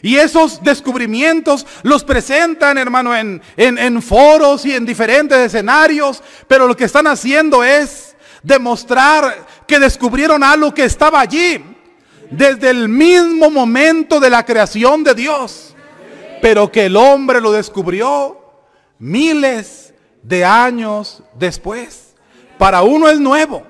[0.00, 6.22] Y esos descubrimientos los presentan, hermano, en, en, en, foros y en diferentes escenarios.
[6.48, 11.62] Pero lo que están haciendo es demostrar que descubrieron algo que estaba allí
[12.30, 15.74] desde el mismo momento de la creación de Dios.
[16.40, 18.40] Pero que el hombre lo descubrió
[18.98, 19.91] miles
[20.22, 22.14] de años después.
[22.58, 23.64] Para uno es nuevo,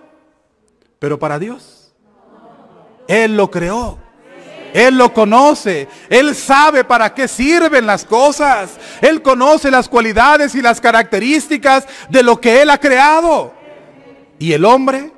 [0.98, 1.92] pero para Dios,
[3.09, 3.98] Él lo creó.
[4.72, 5.86] Él lo conoce.
[6.09, 8.78] Él sabe para qué sirven las cosas.
[9.00, 13.53] Él conoce las cualidades y las características de lo que Él ha creado.
[14.38, 15.12] Y el hombre,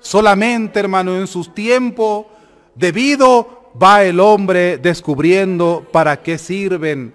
[0.00, 2.26] solamente hermano, en sus tiempos
[2.74, 7.14] debido va el hombre descubriendo para qué sirven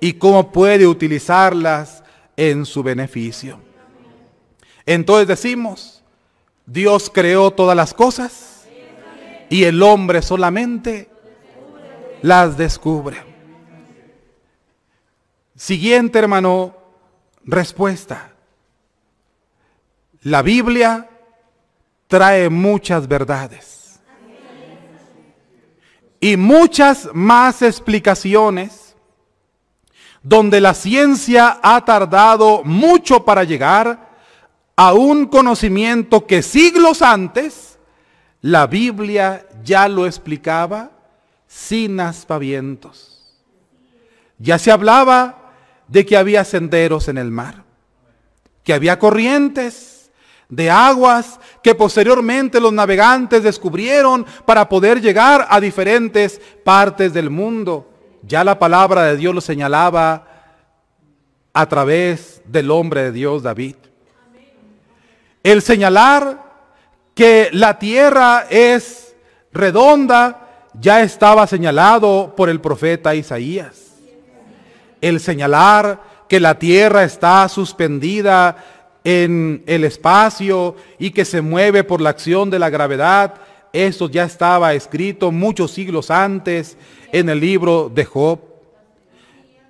[0.00, 2.02] y cómo puede utilizarlas
[2.36, 3.60] en su beneficio.
[4.84, 6.02] Entonces decimos,
[6.64, 8.66] Dios creó todas las cosas
[9.48, 11.08] y el hombre solamente
[12.22, 13.22] las descubre.
[15.56, 16.76] Siguiente, hermano,
[17.44, 18.32] respuesta.
[20.22, 21.08] La Biblia
[22.08, 24.00] trae muchas verdades
[26.20, 28.85] y muchas más explicaciones
[30.28, 34.10] donde la ciencia ha tardado mucho para llegar
[34.74, 37.78] a un conocimiento que siglos antes
[38.40, 40.90] la Biblia ya lo explicaba
[41.46, 43.36] sin aspavientos.
[44.38, 45.52] Ya se hablaba
[45.86, 47.62] de que había senderos en el mar,
[48.64, 50.10] que había corrientes
[50.48, 57.92] de aguas que posteriormente los navegantes descubrieron para poder llegar a diferentes partes del mundo.
[58.26, 60.26] Ya la palabra de Dios lo señalaba
[61.52, 63.76] a través del hombre de Dios David.
[65.44, 66.42] El señalar
[67.14, 69.14] que la tierra es
[69.52, 73.92] redonda, ya estaba señalado por el profeta Isaías.
[75.00, 78.56] El señalar que la tierra está suspendida
[79.04, 83.34] en el espacio y que se mueve por la acción de la gravedad,
[83.84, 86.78] esto ya estaba escrito muchos siglos antes
[87.12, 88.40] en el libro de Job.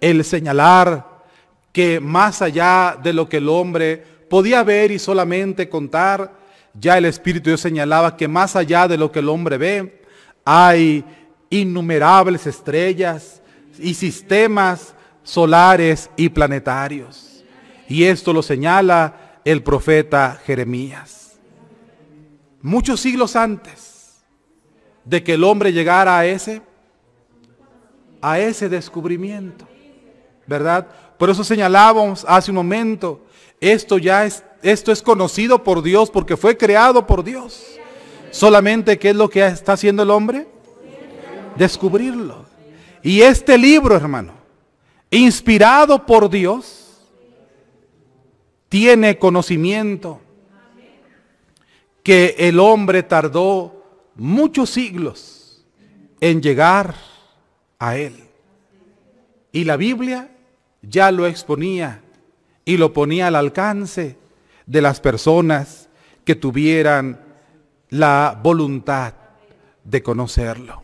[0.00, 1.24] El señalar
[1.72, 6.32] que más allá de lo que el hombre podía ver y solamente contar,
[6.72, 10.02] ya el Espíritu Dios señalaba que más allá de lo que el hombre ve,
[10.44, 11.04] hay
[11.50, 13.42] innumerables estrellas
[13.76, 14.94] y sistemas
[15.24, 17.44] solares y planetarios.
[17.88, 21.38] Y esto lo señala el profeta Jeremías.
[22.62, 23.95] Muchos siglos antes
[25.07, 26.61] de que el hombre llegara a ese,
[28.20, 29.66] a ese descubrimiento,
[30.46, 30.86] ¿verdad?
[31.16, 33.24] Por eso señalábamos hace un momento,
[33.61, 37.78] esto ya es, esto es conocido por Dios porque fue creado por Dios.
[38.32, 40.46] Solamente, ¿qué es lo que está haciendo el hombre?
[41.57, 42.44] Descubrirlo.
[43.02, 44.32] Y este libro, hermano,
[45.11, 47.07] inspirado por Dios,
[48.68, 50.20] tiene conocimiento
[52.02, 53.76] que el hombre tardó
[54.17, 55.64] muchos siglos
[56.21, 56.95] en llegar
[57.79, 58.17] a él.
[59.53, 60.31] Y la Biblia
[60.83, 62.03] ya lo exponía
[62.64, 64.17] y lo ponía al alcance
[64.67, 65.89] de las personas
[66.25, 67.21] que tuvieran
[67.91, 69.14] la voluntad
[69.85, 70.83] de conocerlo.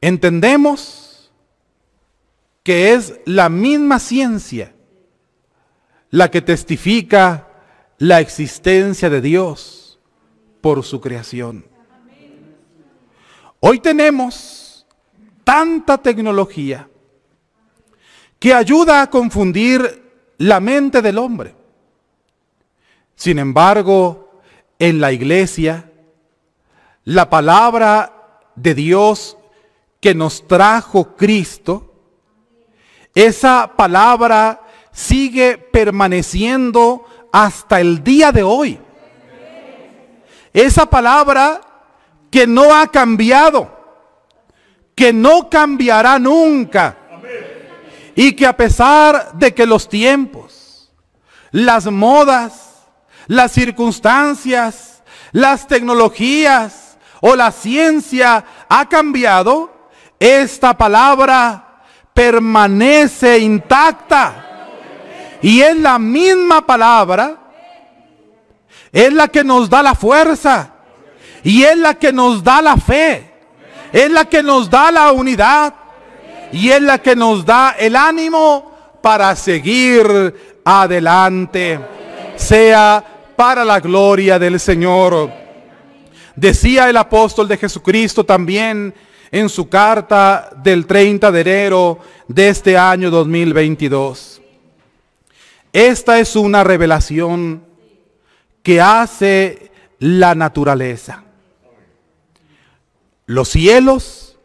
[0.00, 1.32] Entendemos
[2.62, 4.72] que es la misma ciencia
[6.10, 7.48] la que testifica
[7.98, 9.85] la existencia de Dios
[10.66, 11.64] por su creación.
[13.60, 14.84] Hoy tenemos
[15.44, 16.88] tanta tecnología
[18.40, 21.54] que ayuda a confundir la mente del hombre.
[23.14, 24.40] Sin embargo,
[24.80, 25.92] en la iglesia,
[27.04, 29.38] la palabra de Dios
[30.00, 31.94] que nos trajo Cristo,
[33.14, 38.80] esa palabra sigue permaneciendo hasta el día de hoy.
[40.56, 41.60] Esa palabra
[42.30, 43.70] que no ha cambiado,
[44.94, 46.96] que no cambiará nunca
[48.14, 50.90] y que a pesar de que los tiempos,
[51.50, 52.86] las modas,
[53.26, 61.82] las circunstancias, las tecnologías o la ciencia ha cambiado, esta palabra
[62.14, 64.68] permanece intacta.
[65.42, 67.45] Y es la misma palabra,
[68.92, 70.72] es la que nos da la fuerza
[71.42, 73.30] y es la que nos da la fe,
[73.92, 75.74] es la que nos da la unidad
[76.52, 80.34] y es la que nos da el ánimo para seguir
[80.64, 81.78] adelante,
[82.36, 83.04] sea
[83.36, 85.30] para la gloria del Señor.
[86.34, 88.94] Decía el apóstol de Jesucristo también
[89.30, 94.40] en su carta del 30 de enero de este año 2022.
[95.72, 97.65] Esta es una revelación
[98.66, 101.22] que hace la naturaleza.
[103.26, 104.36] Los cielos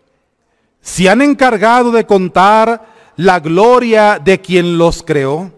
[0.80, 5.51] se han encargado de contar la gloria de quien los creó,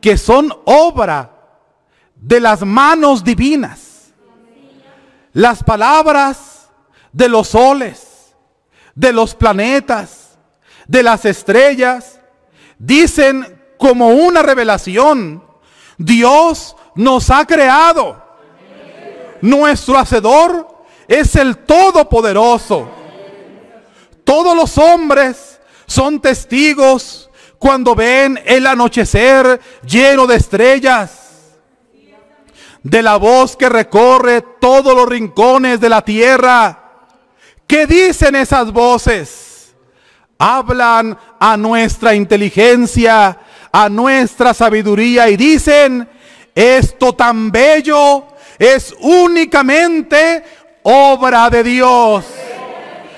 [0.00, 1.32] que son obra
[2.14, 4.12] de las manos divinas.
[5.32, 6.70] Las palabras
[7.12, 8.36] de los soles,
[8.94, 10.38] de los planetas,
[10.86, 12.20] de las estrellas,
[12.78, 15.42] dicen como una revelación,
[15.98, 18.24] Dios nos ha creado.
[19.40, 20.66] Nuestro Hacedor
[21.06, 22.96] es el Todopoderoso
[24.26, 31.52] todos los hombres son testigos cuando ven el anochecer lleno de estrellas,
[32.82, 37.06] de la voz que recorre todos los rincones de la tierra.
[37.68, 39.72] ¿Qué dicen esas voces?
[40.38, 43.38] Hablan a nuestra inteligencia,
[43.70, 46.08] a nuestra sabiduría y dicen,
[46.56, 48.24] esto tan bello
[48.58, 50.42] es únicamente
[50.82, 52.24] obra de Dios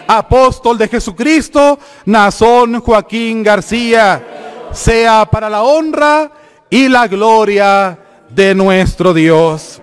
[0.09, 6.33] apóstol de Jesucristo, Nazón Joaquín García, sea para la honra
[6.71, 7.99] y la gloria
[8.31, 9.81] de nuestro Dios.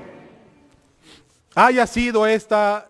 [1.53, 2.87] Haya sido esta